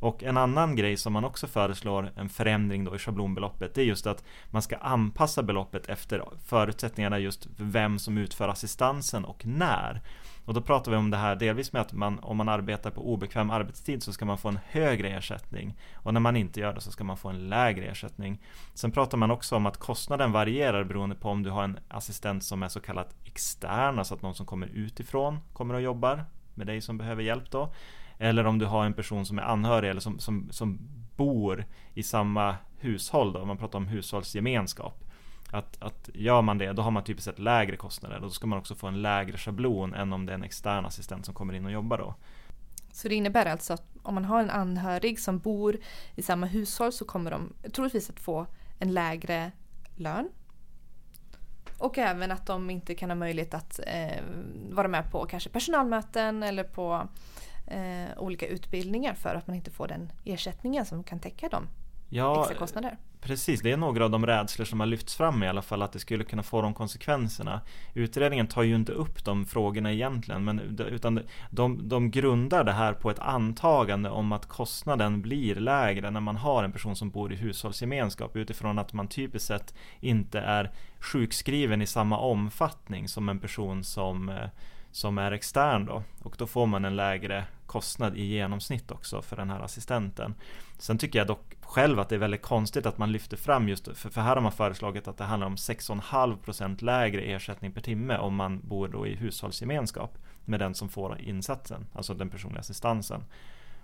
Och 0.00 0.22
en 0.22 0.36
annan 0.36 0.76
grej 0.76 0.96
som 0.96 1.12
man 1.12 1.24
också 1.24 1.46
föreslår 1.46 2.10
en 2.16 2.28
förändring 2.28 2.84
då 2.84 2.94
i 2.94 2.98
schablonbeloppet 2.98 3.74
det 3.74 3.80
är 3.80 3.84
just 3.84 4.06
att 4.06 4.24
man 4.50 4.62
ska 4.62 4.76
anpassa 4.76 5.42
beloppet 5.42 5.88
efter 5.88 6.24
förutsättningarna 6.44 7.18
just 7.18 7.44
för 7.56 7.64
vem 7.64 7.98
som 7.98 8.18
utför 8.18 8.48
assistansen 8.48 9.24
och 9.24 9.46
när. 9.46 10.00
Och 10.48 10.54
då 10.54 10.60
pratar 10.60 10.90
vi 10.90 10.96
om 10.96 11.10
det 11.10 11.16
här 11.16 11.36
delvis 11.36 11.72
med 11.72 11.82
att 11.82 11.92
man, 11.92 12.18
om 12.18 12.36
man 12.36 12.48
arbetar 12.48 12.90
på 12.90 13.12
obekväm 13.12 13.50
arbetstid 13.50 14.02
så 14.02 14.12
ska 14.12 14.24
man 14.24 14.38
få 14.38 14.48
en 14.48 14.58
högre 14.68 15.08
ersättning. 15.08 15.76
Och 15.94 16.14
när 16.14 16.20
man 16.20 16.36
inte 16.36 16.60
gör 16.60 16.74
det 16.74 16.80
så 16.80 16.90
ska 16.90 17.04
man 17.04 17.16
få 17.16 17.28
en 17.28 17.48
lägre 17.48 17.86
ersättning. 17.86 18.42
Sen 18.74 18.92
pratar 18.92 19.18
man 19.18 19.30
också 19.30 19.56
om 19.56 19.66
att 19.66 19.76
kostnaden 19.76 20.32
varierar 20.32 20.84
beroende 20.84 21.16
på 21.16 21.28
om 21.28 21.42
du 21.42 21.50
har 21.50 21.64
en 21.64 21.78
assistent 21.88 22.44
som 22.44 22.62
är 22.62 22.68
så 22.68 22.80
kallat 22.80 23.14
extern, 23.24 23.98
alltså 23.98 24.14
att 24.14 24.22
någon 24.22 24.34
som 24.34 24.46
kommer 24.46 24.66
utifrån 24.66 25.38
kommer 25.52 25.74
och 25.74 25.82
jobbar 25.82 26.24
med 26.54 26.66
dig 26.66 26.80
som 26.80 26.98
behöver 26.98 27.22
hjälp 27.22 27.50
då. 27.50 27.72
Eller 28.18 28.46
om 28.46 28.58
du 28.58 28.66
har 28.66 28.84
en 28.84 28.94
person 28.94 29.26
som 29.26 29.38
är 29.38 29.42
anhörig 29.42 29.90
eller 29.90 30.00
som, 30.00 30.18
som, 30.18 30.48
som 30.50 30.78
bor 31.16 31.64
i 31.94 32.02
samma 32.02 32.56
hushåll 32.78 33.32
då, 33.32 33.44
man 33.44 33.58
pratar 33.58 33.78
om 33.78 33.86
hushållsgemenskap. 33.86 35.07
Att, 35.50 35.82
att 35.82 36.10
gör 36.14 36.42
man 36.42 36.58
det, 36.58 36.72
då 36.72 36.82
har 36.82 36.90
man 36.90 37.04
typiskt 37.04 37.24
sett 37.24 37.38
lägre 37.38 37.76
kostnader 37.76 38.16
och 38.16 38.22
då 38.22 38.30
ska 38.30 38.46
man 38.46 38.58
också 38.58 38.74
få 38.74 38.86
en 38.86 39.02
lägre 39.02 39.38
schablon 39.38 39.94
än 39.94 40.12
om 40.12 40.26
det 40.26 40.32
är 40.32 40.34
en 40.34 40.44
extern 40.44 40.86
assistent 40.86 41.24
som 41.24 41.34
kommer 41.34 41.54
in 41.54 41.64
och 41.64 41.72
jobbar 41.72 41.98
då. 41.98 42.14
Så 42.92 43.08
det 43.08 43.14
innebär 43.14 43.46
alltså 43.46 43.72
att 43.72 43.82
om 44.02 44.14
man 44.14 44.24
har 44.24 44.40
en 44.42 44.50
anhörig 44.50 45.20
som 45.20 45.38
bor 45.38 45.78
i 46.14 46.22
samma 46.22 46.46
hushåll 46.46 46.92
så 46.92 47.04
kommer 47.04 47.30
de 47.30 47.52
troligtvis 47.72 48.10
att 48.10 48.20
få 48.20 48.46
en 48.78 48.94
lägre 48.94 49.52
lön. 49.96 50.28
Och 51.78 51.98
även 51.98 52.30
att 52.30 52.46
de 52.46 52.70
inte 52.70 52.94
kan 52.94 53.10
ha 53.10 53.14
möjlighet 53.14 53.54
att 53.54 53.80
eh, 53.86 54.22
vara 54.70 54.88
med 54.88 55.10
på 55.10 55.26
kanske 55.26 55.50
personalmöten 55.50 56.42
eller 56.42 56.64
på 56.64 57.08
eh, 57.66 58.18
olika 58.18 58.46
utbildningar 58.46 59.14
för 59.14 59.34
att 59.34 59.46
man 59.46 59.56
inte 59.56 59.70
får 59.70 59.88
den 59.88 60.12
ersättningen 60.24 60.86
som 60.86 61.04
kan 61.04 61.20
täcka 61.20 61.48
dem 61.48 61.66
ja, 62.08 62.40
extra 62.40 62.58
kostnader. 62.58 62.96
Precis, 63.20 63.60
det 63.60 63.72
är 63.72 63.76
några 63.76 64.04
av 64.04 64.10
de 64.10 64.26
rädslor 64.26 64.64
som 64.64 64.80
har 64.80 64.86
lyfts 64.86 65.16
fram 65.16 65.42
i 65.42 65.48
alla 65.48 65.62
fall 65.62 65.82
att 65.82 65.92
det 65.92 65.98
skulle 65.98 66.24
kunna 66.24 66.42
få 66.42 66.62
de 66.62 66.74
konsekvenserna. 66.74 67.60
Utredningen 67.94 68.46
tar 68.46 68.62
ju 68.62 68.74
inte 68.74 68.92
upp 68.92 69.24
de 69.24 69.46
frågorna 69.46 69.92
egentligen, 69.92 70.44
men, 70.44 70.78
utan 70.78 71.20
de, 71.50 71.88
de 71.88 72.10
grundar 72.10 72.64
det 72.64 72.72
här 72.72 72.92
på 72.92 73.10
ett 73.10 73.18
antagande 73.18 74.10
om 74.10 74.32
att 74.32 74.46
kostnaden 74.46 75.22
blir 75.22 75.54
lägre 75.54 76.10
när 76.10 76.20
man 76.20 76.36
har 76.36 76.64
en 76.64 76.72
person 76.72 76.96
som 76.96 77.10
bor 77.10 77.32
i 77.32 77.36
hushållsgemenskap 77.36 78.36
utifrån 78.36 78.78
att 78.78 78.92
man 78.92 79.08
typiskt 79.08 79.48
sett 79.48 79.74
inte 80.00 80.40
är 80.40 80.72
sjukskriven 81.00 81.82
i 81.82 81.86
samma 81.86 82.18
omfattning 82.18 83.08
som 83.08 83.28
en 83.28 83.38
person 83.38 83.84
som 83.84 84.28
eh, 84.28 84.48
som 84.92 85.18
är 85.18 85.32
extern 85.32 85.84
då 85.84 86.02
och 86.22 86.34
då 86.38 86.46
får 86.46 86.66
man 86.66 86.84
en 86.84 86.96
lägre 86.96 87.44
kostnad 87.66 88.16
i 88.16 88.24
genomsnitt 88.24 88.90
också 88.90 89.22
för 89.22 89.36
den 89.36 89.50
här 89.50 89.60
assistenten. 89.60 90.34
Sen 90.78 90.98
tycker 90.98 91.18
jag 91.18 91.28
dock 91.28 91.54
själv 91.60 92.00
att 92.00 92.08
det 92.08 92.14
är 92.14 92.18
väldigt 92.18 92.42
konstigt 92.42 92.86
att 92.86 92.98
man 92.98 93.12
lyfter 93.12 93.36
fram 93.36 93.68
just 93.68 93.84
för, 93.84 94.10
för 94.10 94.20
här 94.20 94.34
har 94.34 94.42
man 94.42 94.52
föreslagit 94.52 95.08
att 95.08 95.16
det 95.16 95.24
handlar 95.24 95.46
om 95.46 95.56
6,5% 95.56 96.84
lägre 96.84 97.22
ersättning 97.22 97.72
per 97.72 97.80
timme 97.80 98.18
om 98.18 98.34
man 98.34 98.60
bor 98.60 98.88
då 98.88 99.06
i 99.06 99.14
hushållsgemenskap 99.14 100.18
med 100.44 100.60
den 100.60 100.74
som 100.74 100.88
får 100.88 101.20
insatsen, 101.20 101.86
alltså 101.92 102.14
den 102.14 102.30
personliga 102.30 102.60
assistansen. 102.60 103.24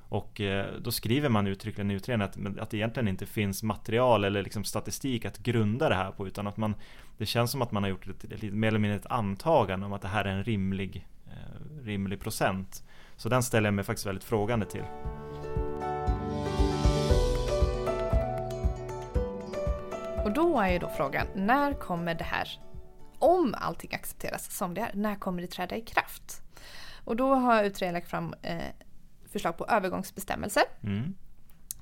Och 0.09 0.41
eh, 0.41 0.67
då 0.81 0.93
skriver 0.93 1.29
man 1.29 1.47
uttryckligen 1.47 1.91
i 1.91 1.95
utredningen 1.95 2.57
att, 2.57 2.63
att 2.63 2.71
det 2.71 2.77
egentligen 2.77 3.09
inte 3.09 3.27
finns 3.27 3.63
material 3.63 4.25
eller 4.25 4.43
liksom 4.43 4.65
statistik 4.65 5.25
att 5.25 5.39
grunda 5.39 5.89
det 5.89 5.95
här 5.95 6.11
på 6.11 6.27
utan 6.27 6.47
att 6.47 6.57
man 6.57 6.75
Det 7.19 7.27
känns 7.27 7.51
som 7.51 7.63
att 7.63 7.73
man 7.73 7.83
har 7.83 7.91
gjort 7.91 8.07
ett, 8.09 8.25
ett, 8.25 8.43
mer 8.43 8.69
eller 8.69 8.79
mindre 8.79 8.99
ett 8.99 9.07
antagande 9.07 9.87
om 9.87 9.93
att 9.93 10.03
det 10.03 10.09
här 10.09 10.25
är 10.25 10.31
en 10.31 10.45
rimlig, 10.45 11.07
eh, 11.27 11.85
rimlig 11.85 12.21
procent. 12.21 12.85
Så 13.17 13.29
den 13.29 13.43
ställer 13.43 13.67
jag 13.67 13.75
mig 13.75 13.85
faktiskt 13.85 14.07
väldigt 14.07 14.25
frågande 14.25 14.67
till. 14.67 14.85
Och 20.25 20.33
då 20.33 20.61
är 20.61 20.69
ju 20.69 20.79
då 20.79 20.89
frågan, 20.97 21.27
när 21.35 21.73
kommer 21.73 22.15
det 22.15 22.25
här, 22.25 22.49
om 23.19 23.55
allting 23.59 23.95
accepteras 23.95 24.57
som 24.57 24.75
det 24.75 24.81
är, 24.81 24.91
när 24.95 25.15
kommer 25.15 25.43
det 25.43 25.49
träda 25.49 25.77
i 25.77 25.81
kraft? 25.81 26.43
Och 27.05 27.17
då 27.17 27.35
har 27.35 27.65
utredningen 27.65 27.95
lagt 27.95 28.11
fram 28.11 28.35
eh, 28.43 28.59
förslag 29.35 29.59
på 29.59 29.67
övergångsbestämmelser. 29.67 30.63
Mm. 30.83 31.15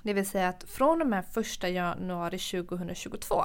Det 0.02 0.12
vill 0.12 0.26
säga 0.26 0.48
att 0.48 0.64
från 0.64 1.02
och 1.02 1.08
med 1.08 1.24
1 1.36 1.62
januari 1.62 2.38
2022 2.38 3.44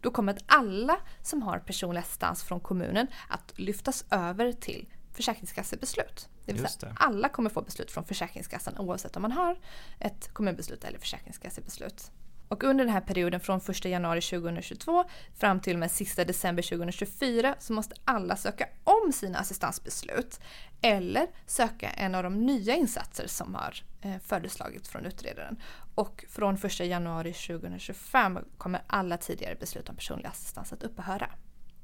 då 0.00 0.10
kommer 0.10 0.38
alla 0.46 0.96
som 1.22 1.42
har 1.42 1.58
personlig 1.58 2.00
assistans 2.00 2.44
från 2.44 2.60
kommunen 2.60 3.06
att 3.28 3.58
lyftas 3.58 4.04
över 4.10 4.52
till 4.52 4.88
Försäkringskassebeslut. 5.12 6.28
Det 6.44 6.52
vill 6.52 6.66
säga 6.66 6.88
det. 6.88 6.96
alla 6.96 7.28
kommer 7.28 7.50
få 7.50 7.62
beslut 7.62 7.90
från 7.90 8.04
Försäkringskassan 8.04 8.78
oavsett 8.78 9.16
om 9.16 9.22
man 9.22 9.32
har 9.32 9.58
ett 9.98 10.28
kommunbeslut 10.32 10.84
eller 10.84 10.98
Försäkringskassebeslut. 10.98 12.10
Och 12.48 12.64
under 12.64 12.84
den 12.84 12.92
här 12.92 13.00
perioden 13.00 13.40
från 13.40 13.60
1 13.68 13.84
januari 13.84 14.20
2022 14.20 15.04
fram 15.34 15.60
till 15.60 15.72
och 15.72 15.78
med 15.78 15.90
sista 15.90 16.24
december 16.24 16.62
2024 16.62 17.54
så 17.58 17.72
måste 17.72 17.94
alla 18.04 18.36
söka 18.36 18.68
om 18.84 19.12
sina 19.12 19.38
assistansbeslut 19.38 20.40
eller 20.82 21.26
söka 21.46 21.90
en 21.90 22.14
av 22.14 22.22
de 22.22 22.46
nya 22.46 22.74
insatser 22.74 23.26
som 23.26 23.54
har 23.54 23.82
eh, 24.02 24.18
föreslagits 24.18 24.88
från 24.88 25.04
utredaren. 25.06 25.56
Och 25.94 26.24
från 26.28 26.54
1 26.54 26.80
januari 26.80 27.32
2025 27.32 28.38
kommer 28.58 28.82
alla 28.86 29.16
tidigare 29.16 29.54
beslut 29.54 29.88
om 29.88 29.96
personlig 29.96 30.26
assistans 30.26 30.72
att 30.72 30.82
upphöra. 30.82 31.30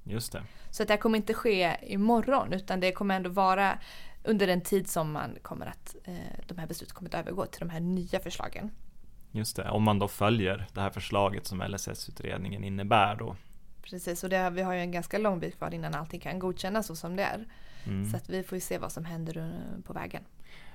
Just 0.04 0.32
det. 0.32 0.42
Så 0.70 0.84
det 0.84 0.96
kommer 0.96 1.16
inte 1.16 1.34
ske 1.34 1.76
imorgon 1.82 2.52
utan 2.52 2.80
det 2.80 2.92
kommer 2.92 3.16
ändå 3.16 3.30
vara 3.30 3.78
under 4.24 4.46
den 4.46 4.60
tid 4.60 4.90
som 4.90 5.12
man 5.12 5.38
kommer 5.42 5.66
att, 5.66 5.96
eh, 6.04 6.14
de 6.46 6.58
här 6.58 6.66
besluten 6.66 6.94
kommer 6.94 7.08
att 7.08 7.14
övergå 7.14 7.46
till 7.46 7.60
de 7.60 7.70
här 7.70 7.80
nya 7.80 8.20
förslagen. 8.20 8.70
Just 9.32 9.56
det, 9.56 9.70
om 9.70 9.82
man 9.82 9.98
då 9.98 10.08
följer 10.08 10.66
det 10.72 10.80
här 10.80 10.90
förslaget 10.90 11.46
som 11.46 11.62
LSS-utredningen 11.62 12.64
innebär 12.64 13.16
då. 13.16 13.36
Precis, 13.82 14.24
och 14.24 14.30
det, 14.30 14.50
vi 14.50 14.62
har 14.62 14.74
ju 14.74 14.80
en 14.80 14.92
ganska 14.92 15.18
lång 15.18 15.40
bit 15.40 15.58
kvar 15.58 15.74
innan 15.74 15.94
allting 15.94 16.20
kan 16.20 16.38
godkännas 16.38 16.86
så 16.86 16.96
som 16.96 17.16
det 17.16 17.22
är. 17.22 17.44
Mm. 17.86 18.10
Så 18.10 18.16
att 18.16 18.30
vi 18.30 18.42
får 18.42 18.56
ju 18.56 18.60
se 18.60 18.78
vad 18.78 18.92
som 18.92 19.04
händer 19.04 19.36
eh, 19.36 19.82
på 19.82 19.92
vägen. 19.92 20.22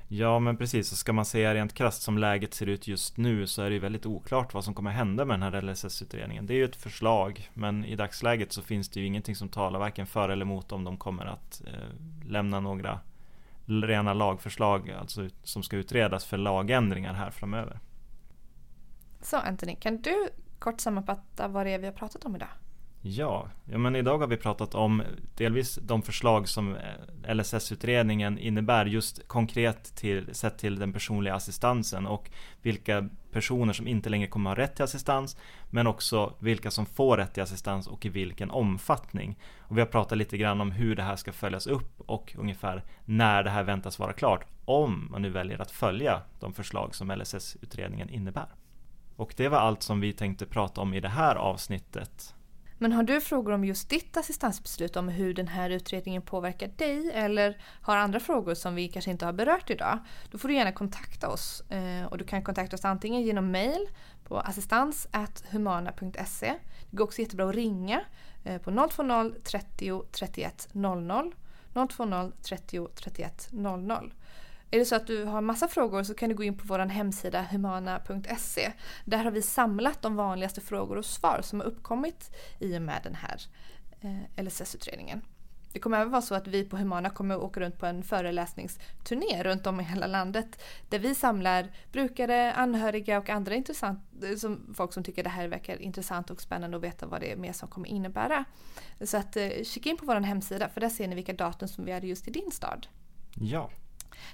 Ja 0.09 0.39
men 0.39 0.57
precis, 0.57 0.89
så 0.89 0.95
ska 0.95 1.13
man 1.13 1.25
säga 1.25 1.53
rent 1.53 1.73
krasst 1.73 2.01
som 2.01 2.17
läget 2.17 2.53
ser 2.53 2.65
ut 2.65 2.87
just 2.87 3.17
nu 3.17 3.47
så 3.47 3.61
är 3.61 3.69
det 3.69 3.73
ju 3.73 3.79
väldigt 3.79 4.05
oklart 4.05 4.53
vad 4.53 4.63
som 4.63 4.73
kommer 4.73 4.91
hända 4.91 5.25
med 5.25 5.39
den 5.39 5.53
här 5.53 5.61
LSS-utredningen. 5.61 6.45
Det 6.45 6.53
är 6.53 6.55
ju 6.55 6.65
ett 6.65 6.75
förslag 6.75 7.49
men 7.53 7.85
i 7.85 7.95
dagsläget 7.95 8.51
så 8.51 8.61
finns 8.61 8.89
det 8.89 8.99
ju 8.99 9.05
ingenting 9.05 9.35
som 9.35 9.49
talar 9.49 9.79
varken 9.79 10.07
för 10.07 10.29
eller 10.29 10.45
emot 10.45 10.71
om 10.71 10.83
de 10.83 10.97
kommer 10.97 11.25
att 11.25 11.61
eh, 11.67 12.29
lämna 12.29 12.59
några 12.59 12.99
rena 13.65 14.13
lagförslag 14.13 14.91
alltså, 14.91 15.29
som 15.43 15.63
ska 15.63 15.75
utredas 15.75 16.25
för 16.25 16.37
lagändringar 16.37 17.13
här 17.13 17.31
framöver. 17.31 17.79
Så 19.29 19.37
Anthony, 19.37 19.75
kan 19.75 20.01
du 20.01 20.29
kort 20.59 20.81
sammanfatta 20.81 21.47
vad 21.47 21.65
det 21.65 21.71
är 21.71 21.79
vi 21.79 21.85
har 21.85 21.93
pratat 21.93 22.25
om 22.25 22.35
idag? 22.35 22.49
Ja, 23.01 23.49
ja 23.65 23.77
men 23.77 23.95
idag 23.95 24.17
har 24.17 24.27
vi 24.27 24.37
pratat 24.37 24.75
om 24.75 25.03
delvis 25.37 25.79
de 25.81 26.01
förslag 26.01 26.49
som 26.49 26.75
eh, 26.75 27.35
LSS-utredningen 27.35 28.37
innebär 28.37 28.85
just 28.85 29.27
konkret 29.27 29.95
till, 29.95 30.35
sett 30.35 30.57
till 30.57 30.79
den 30.79 30.93
personliga 30.93 31.35
assistansen 31.35 32.07
och 32.07 32.31
vilka 32.61 33.09
personer 33.31 33.73
som 33.73 33.87
inte 33.87 34.09
längre 34.09 34.27
kommer 34.27 34.49
ha 34.49 34.55
rätt 34.55 34.75
till 34.75 34.83
assistans 34.83 35.37
men 35.69 35.87
också 35.87 36.33
vilka 36.39 36.71
som 36.71 36.85
får 36.85 37.17
rätt 37.17 37.33
till 37.33 37.43
assistans 37.43 37.87
och 37.87 38.05
i 38.05 38.09
vilken 38.09 38.51
omfattning. 38.51 39.39
Och 39.59 39.77
vi 39.77 39.81
har 39.81 39.87
pratat 39.87 40.17
lite 40.17 40.37
grann 40.37 40.61
om 40.61 40.71
hur 40.71 40.95
det 40.95 41.03
här 41.03 41.15
ska 41.15 41.33
följas 41.33 41.67
upp 41.67 42.01
och 42.01 42.35
ungefär 42.37 42.83
när 43.05 43.43
det 43.43 43.49
här 43.49 43.63
väntas 43.63 43.99
vara 43.99 44.13
klart 44.13 44.45
om 44.65 45.07
man 45.11 45.21
nu 45.21 45.29
väljer 45.29 45.61
att 45.61 45.71
följa 45.71 46.21
de 46.39 46.53
förslag 46.53 46.95
som 46.95 47.11
LSS-utredningen 47.11 48.09
innebär. 48.09 48.47
Och 49.17 49.33
det 49.37 49.49
var 49.49 49.57
allt 49.57 49.83
som 49.83 49.99
vi 49.99 50.13
tänkte 50.13 50.45
prata 50.45 50.81
om 50.81 50.93
i 50.93 50.99
det 50.99 51.09
här 51.09 51.35
avsnittet. 51.35 52.33
Men 52.77 52.91
har 52.91 53.03
du 53.03 53.21
frågor 53.21 53.51
om 53.51 53.65
just 53.65 53.89
ditt 53.89 54.17
assistansbeslut, 54.17 54.95
om 54.95 55.09
hur 55.09 55.33
den 55.33 55.47
här 55.47 55.69
utredningen 55.69 56.21
påverkar 56.21 56.67
dig 56.67 57.11
eller 57.11 57.61
har 57.81 57.97
andra 57.97 58.19
frågor 58.19 58.53
som 58.53 58.75
vi 58.75 58.87
kanske 58.87 59.11
inte 59.11 59.25
har 59.25 59.33
berört 59.33 59.69
idag, 59.69 59.99
då 60.31 60.37
får 60.37 60.47
du 60.47 60.53
gärna 60.53 60.71
kontakta 60.71 61.29
oss. 61.29 61.63
Eh, 61.69 62.05
och 62.05 62.17
du 62.17 62.25
kan 62.25 62.43
kontakta 62.43 62.75
oss 62.75 62.85
antingen 62.85 63.21
genom 63.21 63.51
mail 63.51 63.89
på 64.23 64.39
assistans.humana.se. 64.39 66.53
Det 66.89 66.97
går 66.97 67.03
också 67.03 67.21
jättebra 67.21 67.49
att 67.49 67.55
ringa 67.55 68.01
eh, 68.43 68.61
på 68.61 68.89
020 68.89 69.33
30 69.43 70.01
31 70.11 70.69
00 70.71 71.33
020 71.89 72.31
30 72.43 72.87
31 72.95 73.47
00. 73.51 74.13
Är 74.71 74.79
det 74.79 74.85
så 74.85 74.95
att 74.95 75.07
du 75.07 75.23
har 75.23 75.41
massa 75.41 75.67
frågor 75.67 76.03
så 76.03 76.13
kan 76.13 76.29
du 76.29 76.35
gå 76.35 76.43
in 76.43 76.57
på 76.57 76.63
vår 76.67 76.79
hemsida 76.79 77.41
humana.se. 77.41 78.71
Där 79.05 79.23
har 79.23 79.31
vi 79.31 79.41
samlat 79.41 80.01
de 80.01 80.15
vanligaste 80.15 80.61
frågor 80.61 80.97
och 80.97 81.05
svar 81.05 81.39
som 81.43 81.59
har 81.59 81.67
uppkommit 81.67 82.35
i 82.59 82.77
och 82.77 82.81
med 82.81 82.99
den 83.03 83.15
här 83.15 83.41
eh, 84.01 84.43
LSS-utredningen. 84.43 85.21
Det 85.73 85.79
kommer 85.79 85.97
även 85.97 86.11
vara 86.11 86.21
så 86.21 86.35
att 86.35 86.47
vi 86.47 86.63
på 86.63 86.77
Humana 86.77 87.09
kommer 87.09 87.35
att 87.35 87.41
åka 87.41 87.59
runt 87.59 87.79
på 87.79 87.85
en 87.85 88.03
föreläsningsturné 88.03 89.43
runt 89.43 89.67
om 89.67 89.79
i 89.79 89.83
hela 89.83 90.07
landet 90.07 90.63
där 90.89 90.99
vi 90.99 91.15
samlar 91.15 91.67
brukare, 91.91 92.53
anhöriga 92.53 93.17
och 93.17 93.29
andra 93.29 93.55
intressant, 93.55 93.99
som, 94.37 94.73
folk 94.73 94.93
som 94.93 95.03
tycker 95.03 95.23
det 95.23 95.29
här 95.29 95.47
verkar 95.47 95.81
intressant 95.81 96.29
och 96.29 96.41
spännande 96.41 96.77
och 96.77 96.83
veta 96.83 97.05
vad 97.05 97.21
det 97.21 97.31
är 97.31 97.35
mer 97.35 97.53
som 97.53 97.67
kommer 97.69 97.89
innebära. 97.89 98.45
Så 99.01 99.17
att 99.17 99.37
eh, 99.37 99.49
kika 99.63 99.89
in 99.89 99.97
på 99.97 100.05
vår 100.05 100.15
hemsida 100.15 100.69
för 100.69 100.81
där 100.81 100.89
ser 100.89 101.07
ni 101.07 101.15
vilka 101.15 101.33
datum 101.33 101.67
som 101.67 101.85
vi 101.85 101.91
hade 101.91 102.07
just 102.07 102.27
i 102.27 102.31
din 102.31 102.51
stad. 102.51 102.87
Ja, 103.35 103.69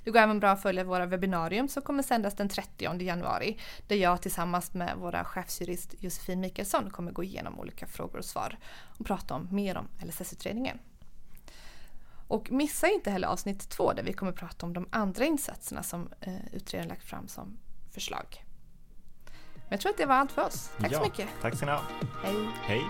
det 0.03 0.11
går 0.11 0.19
även 0.19 0.39
bra 0.39 0.49
att 0.49 0.61
följa 0.61 0.83
våra 0.83 1.05
webbinarium 1.05 1.67
som 1.67 1.83
kommer 1.83 2.03
sändas 2.03 2.35
den 2.35 2.49
30 2.49 3.01
januari 3.01 3.57
där 3.87 3.95
jag 3.95 4.21
tillsammans 4.21 4.73
med 4.73 4.97
våra 4.97 5.23
chefsjurist 5.23 5.95
Josefin 5.99 6.39
Mikaelsson 6.39 6.89
kommer 6.89 7.11
gå 7.11 7.23
igenom 7.23 7.59
olika 7.59 7.87
frågor 7.87 8.17
och 8.17 8.25
svar 8.25 8.57
och 8.97 9.05
prata 9.05 9.33
om 9.33 9.47
mer 9.51 9.77
om 9.77 9.87
LSS-utredningen. 10.07 10.79
Och 12.27 12.51
missa 12.51 12.87
inte 12.87 13.11
heller 13.11 13.27
avsnitt 13.27 13.69
två 13.69 13.93
där 13.93 14.03
vi 14.03 14.13
kommer 14.13 14.31
prata 14.31 14.65
om 14.65 14.73
de 14.73 14.87
andra 14.89 15.25
insatserna 15.25 15.83
som 15.83 16.09
eh, 16.21 16.53
utredaren 16.53 16.89
lagt 16.89 17.03
fram 17.03 17.27
som 17.27 17.57
förslag. 17.91 18.43
Men 19.55 19.69
jag 19.69 19.79
tror 19.79 19.91
att 19.91 19.97
det 19.97 20.05
var 20.05 20.15
allt 20.15 20.31
för 20.31 20.45
oss. 20.45 20.71
Tack 20.79 20.91
ja, 20.91 20.97
så 20.97 21.03
mycket. 21.03 21.27
Tack 21.41 21.55
ska 21.55 21.65
ni 21.65 21.71
ha. 21.71 21.81
Hej. 22.23 22.47
Hej. 22.63 22.81